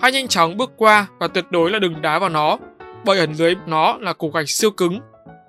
hãy 0.00 0.12
nhanh 0.12 0.28
chóng 0.28 0.56
bước 0.56 0.72
qua 0.76 1.06
và 1.18 1.28
tuyệt 1.28 1.44
đối 1.50 1.70
là 1.70 1.78
đừng 1.78 2.02
đá 2.02 2.18
vào 2.18 2.30
nó 2.30 2.58
bởi 3.04 3.18
ẩn 3.18 3.34
dưới 3.34 3.54
nó 3.66 3.98
là 4.00 4.12
cục 4.12 4.34
gạch 4.34 4.48
siêu 4.48 4.70
cứng. 4.70 5.00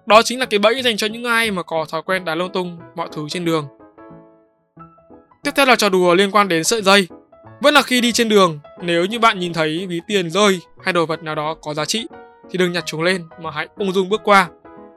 Đó 0.05 0.21
chính 0.21 0.39
là 0.39 0.45
cái 0.45 0.59
bẫy 0.59 0.81
dành 0.81 0.97
cho 0.97 1.07
những 1.07 1.23
ai 1.23 1.51
mà 1.51 1.63
có 1.63 1.85
thói 1.89 2.01
quen 2.01 2.25
đá 2.25 2.35
lung 2.35 2.51
tung 2.51 2.77
mọi 2.95 3.07
thứ 3.11 3.29
trên 3.29 3.45
đường. 3.45 3.67
Tiếp 5.43 5.51
theo 5.55 5.65
là 5.65 5.75
trò 5.75 5.89
đùa 5.89 6.15
liên 6.15 6.31
quan 6.31 6.47
đến 6.47 6.63
sợi 6.63 6.81
dây. 6.81 7.07
Vẫn 7.61 7.73
là 7.73 7.81
khi 7.81 8.01
đi 8.01 8.11
trên 8.11 8.29
đường, 8.29 8.59
nếu 8.81 9.05
như 9.05 9.19
bạn 9.19 9.39
nhìn 9.39 9.53
thấy 9.53 9.87
ví 9.87 10.01
tiền 10.07 10.29
rơi 10.29 10.59
hay 10.83 10.93
đồ 10.93 11.05
vật 11.05 11.23
nào 11.23 11.35
đó 11.35 11.55
có 11.61 11.73
giá 11.73 11.85
trị 11.85 12.07
thì 12.51 12.57
đừng 12.57 12.71
nhặt 12.71 12.83
chúng 12.85 13.01
lên 13.01 13.25
mà 13.41 13.51
hãy 13.51 13.67
ung 13.75 13.93
dung 13.93 14.09
bước 14.09 14.21
qua. 14.23 14.49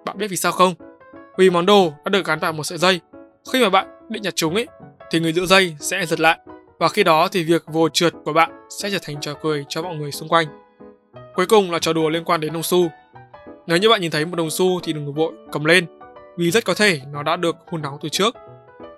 Bạn 0.05 0.19
biết 0.19 0.27
vì 0.31 0.37
sao 0.37 0.53
không? 0.53 0.75
Vì 1.39 1.51
món 1.51 1.67
đồ 1.67 1.93
đã 2.05 2.09
được 2.09 2.27
gắn 2.27 2.39
vào 2.39 2.53
một 2.53 2.65
sợi 2.65 2.79
dây. 2.79 3.01
Khi 3.53 3.63
mà 3.63 3.71
bạn 3.71 3.87
định 4.09 4.23
nhặt 4.23 4.33
chúng 4.37 4.55
ấy 4.55 4.67
thì 5.11 5.21
người 5.21 5.33
giữ 5.33 5.47
dây 5.47 5.77
sẽ 5.81 6.07
giật 6.07 6.21
lại 6.21 6.39
và 6.79 6.89
khi 6.89 7.05
đó 7.05 7.29
thì 7.29 7.45
việc 7.45 7.63
vồ 7.67 7.89
trượt 7.89 8.13
của 8.25 8.33
bạn 8.33 8.51
sẽ 8.81 8.91
trở 8.91 8.99
thành 9.03 9.21
trò 9.21 9.35
cười 9.43 9.65
cho 9.69 9.83
mọi 9.83 9.97
người 9.97 10.13
xung 10.13 10.29
quanh. 10.29 10.47
Cuối 11.35 11.47
cùng 11.47 11.71
là 11.71 11.79
trò 11.79 11.93
đùa 11.93 12.09
liên 12.09 12.25
quan 12.25 12.41
đến 12.41 12.53
đồng 12.53 12.63
xu. 12.63 12.91
Nếu 13.67 13.79
như 13.79 13.89
bạn 13.89 14.01
nhìn 14.01 14.11
thấy 14.11 14.25
một 14.25 14.37
đồng 14.37 14.51
xu 14.51 14.81
thì 14.81 14.93
đừng 14.93 15.15
vội 15.15 15.33
cầm 15.53 15.65
lên, 15.65 15.87
vì 16.39 16.51
rất 16.51 16.65
có 16.65 16.75
thể 16.75 17.01
nó 17.13 17.23
đã 17.23 17.37
được 17.37 17.57
hun 17.67 17.83
nóng 17.83 17.99
từ 18.03 18.09
trước. 18.09 18.37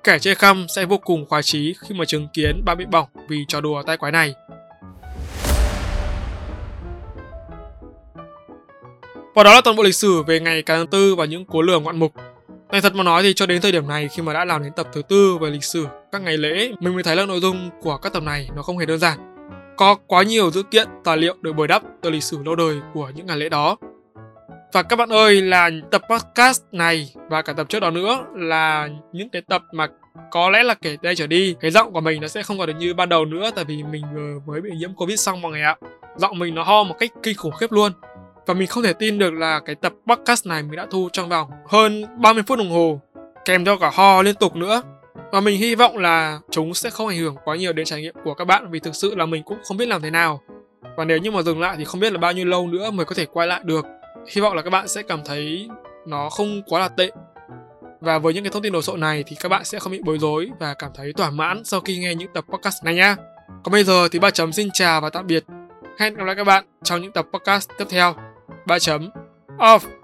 Kẻ 0.05 0.19
chơi 0.19 0.35
khăm 0.35 0.67
sẽ 0.69 0.85
vô 0.85 0.99
cùng 0.99 1.27
khoái 1.29 1.43
chí 1.43 1.75
khi 1.81 1.95
mà 1.95 2.05
chứng 2.05 2.29
kiến 2.33 2.65
bạn 2.65 2.79
bị 2.79 2.85
bỏng 2.85 3.09
vì 3.29 3.45
trò 3.49 3.61
đùa 3.61 3.83
tai 3.83 3.97
quái 3.97 4.13
này. 4.13 4.35
Và 9.35 9.43
đó 9.43 9.55
là 9.55 9.61
toàn 9.61 9.77
bộ 9.77 9.83
lịch 9.83 9.95
sử 9.95 10.23
về 10.23 10.41
ngày 10.41 10.63
cả 10.63 10.77
tháng 10.77 10.87
tư 10.87 11.15
và 11.15 11.25
những 11.25 11.45
cố 11.45 11.63
lường 11.63 11.83
ngoạn 11.83 11.99
mục. 11.99 12.13
Này 12.73 12.81
thật 12.81 12.95
mà 12.95 13.03
nói 13.03 13.23
thì 13.23 13.35
cho 13.35 13.47
đến 13.47 13.63
thời 13.63 13.73
điểm 13.73 13.89
này 13.89 14.09
khi 14.09 14.23
mà 14.23 14.33
đã 14.33 14.45
làm 14.45 14.63
đến 14.63 14.73
tập 14.77 14.89
thứ 14.93 15.03
tư 15.03 15.39
về 15.41 15.51
lịch 15.51 15.65
sử 15.65 15.87
các 16.13 16.23
ngày 16.23 16.37
lễ, 16.37 16.73
mình 16.81 16.95
mới 16.95 17.03
thấy 17.03 17.17
là 17.17 17.27
nội 17.27 17.41
dung 17.41 17.71
của 17.83 17.97
các 17.97 18.13
tập 18.13 18.23
này 18.23 18.49
nó 18.57 18.63
không 18.63 18.79
hề 18.79 18.87
đơn 18.87 18.99
giản. 18.99 19.19
Có 19.77 19.95
quá 20.07 20.23
nhiều 20.23 20.51
dữ 20.51 20.63
kiện, 20.63 20.89
tài 21.05 21.17
liệu 21.17 21.35
được 21.41 21.53
bồi 21.53 21.69
đắp 21.69 21.83
từ 22.03 22.11
lịch 22.11 22.23
sử 22.23 22.39
lâu 22.45 22.57
đời 22.57 22.77
của 22.95 23.11
những 23.15 23.27
ngày 23.27 23.37
lễ 23.37 23.49
đó. 23.49 23.77
Và 24.75 24.83
các 24.83 24.97
bạn 24.97 25.09
ơi, 25.09 25.43
là 25.43 25.71
tập 25.91 26.03
podcast 26.11 26.63
này 26.73 27.15
và 27.31 27.43
cả 27.43 27.53
tập 27.53 27.69
trước 27.69 27.81
đó 27.81 27.91
nữa 27.91 28.25
là 28.35 28.89
những 29.13 29.29
cái 29.29 29.43
tập 29.43 29.63
mà 29.73 29.87
có 30.31 30.51
lẽ 30.51 30.63
là 30.63 30.75
kể 30.75 30.97
đây 31.03 31.15
trở 31.17 31.27
đi 31.27 31.57
cái 31.61 31.71
giọng 31.71 31.93
của 31.93 32.01
mình 32.01 32.21
nó 32.21 32.29
sẽ 32.29 32.43
không 32.43 32.59
còn 32.59 32.67
được 32.67 32.75
như 32.79 32.95
ban 32.95 33.09
đầu 33.09 33.25
nữa 33.25 33.51
tại 33.55 33.65
vì 33.65 33.83
mình 33.83 34.05
vừa 34.15 34.41
mới 34.47 34.61
bị 34.61 34.71
nhiễm 34.77 34.95
covid 34.95 35.21
xong 35.21 35.41
mọi 35.41 35.53
người 35.53 35.63
ạ. 35.63 35.77
Giọng 36.17 36.39
mình 36.39 36.55
nó 36.55 36.63
ho 36.63 36.85
một 36.85 36.95
cách 36.99 37.11
kinh 37.23 37.37
khủng 37.37 37.53
khiếp 37.53 37.73
luôn. 37.73 37.93
Và 38.47 38.55
mình 38.55 38.69
không 38.69 38.83
thể 38.83 38.93
tin 38.93 39.19
được 39.19 39.31
là 39.31 39.61
cái 39.61 39.75
tập 39.75 39.93
podcast 40.07 40.47
này 40.47 40.63
mình 40.63 40.77
đã 40.77 40.87
thu 40.91 41.09
trong 41.13 41.29
vòng 41.29 41.51
hơn 41.69 42.05
30 42.19 42.43
phút 42.47 42.59
đồng 42.59 42.71
hồ 42.71 43.01
kèm 43.45 43.65
theo 43.65 43.79
cả 43.79 43.91
ho 43.95 44.23
liên 44.23 44.35
tục 44.35 44.57
nữa. 44.57 44.83
Và 45.33 45.41
mình 45.41 45.61
hy 45.61 45.75
vọng 45.75 45.99
là 45.99 46.39
chúng 46.51 46.75
sẽ 46.75 46.91
không 46.91 47.09
ảnh 47.09 47.19
hưởng 47.19 47.37
quá 47.45 47.57
nhiều 47.57 47.73
đến 47.73 47.87
trải 47.87 48.01
nghiệm 48.01 48.15
của 48.25 48.35
các 48.35 48.45
bạn 48.45 48.71
vì 48.71 48.79
thực 48.79 48.95
sự 48.95 49.15
là 49.15 49.27
mình 49.27 49.43
cũng 49.43 49.59
không 49.65 49.77
biết 49.77 49.89
làm 49.89 50.03
thế 50.03 50.11
nào. 50.11 50.41
Và 50.97 51.05
nếu 51.05 51.19
như 51.19 51.31
mà 51.31 51.43
dừng 51.43 51.61
lại 51.61 51.75
thì 51.79 51.85
không 51.85 52.01
biết 52.01 52.13
là 52.13 52.19
bao 52.19 52.33
nhiêu 52.33 52.45
lâu 52.45 52.69
nữa 52.69 52.91
mới 52.91 53.07
có 53.07 53.15
thể 53.15 53.27
quay 53.27 53.49
lại 53.49 53.61
được 53.65 53.85
hy 54.29 54.41
vọng 54.41 54.55
là 54.55 54.63
các 54.63 54.71
bạn 54.71 54.89
sẽ 54.89 55.03
cảm 55.03 55.21
thấy 55.25 55.69
nó 56.07 56.31
không 56.31 56.63
quá 56.67 56.81
là 56.81 56.89
tệ 56.89 57.11
và 58.01 58.19
với 58.19 58.35
những 58.35 58.45
cái 58.45 58.51
thông 58.51 58.63
tin 58.63 58.73
đồ 58.73 58.83
sộ 58.83 58.97
này 58.97 59.25
thì 59.27 59.37
các 59.41 59.49
bạn 59.49 59.65
sẽ 59.65 59.79
không 59.79 59.93
bị 59.93 60.01
bối 60.05 60.19
rối 60.19 60.51
và 60.61 60.75
cảm 60.75 60.91
thấy 60.95 61.13
thỏa 61.13 61.31
mãn 61.31 61.65
sau 61.65 61.81
khi 61.81 61.99
nghe 61.99 62.15
những 62.15 62.33
tập 62.35 62.45
podcast 62.49 62.85
này 62.85 62.95
nhá. 62.95 63.17
Còn 63.65 63.73
bây 63.73 63.85
giờ 63.85 64.09
thì 64.09 64.19
ba 64.19 64.31
chấm 64.31 64.53
xin 64.53 64.69
chào 64.73 65.01
và 65.01 65.11
tạm 65.11 65.27
biệt. 65.27 65.45
Hẹn 65.99 66.15
gặp 66.15 66.25
lại 66.25 66.37
các 66.37 66.45
bạn 66.45 66.65
trong 66.83 67.03
những 67.03 67.13
tập 67.13 67.27
podcast 67.33 67.71
tiếp 67.79 67.85
theo. 67.91 68.15
Ba 68.67 68.79
chấm 68.79 69.11
off. 69.59 70.04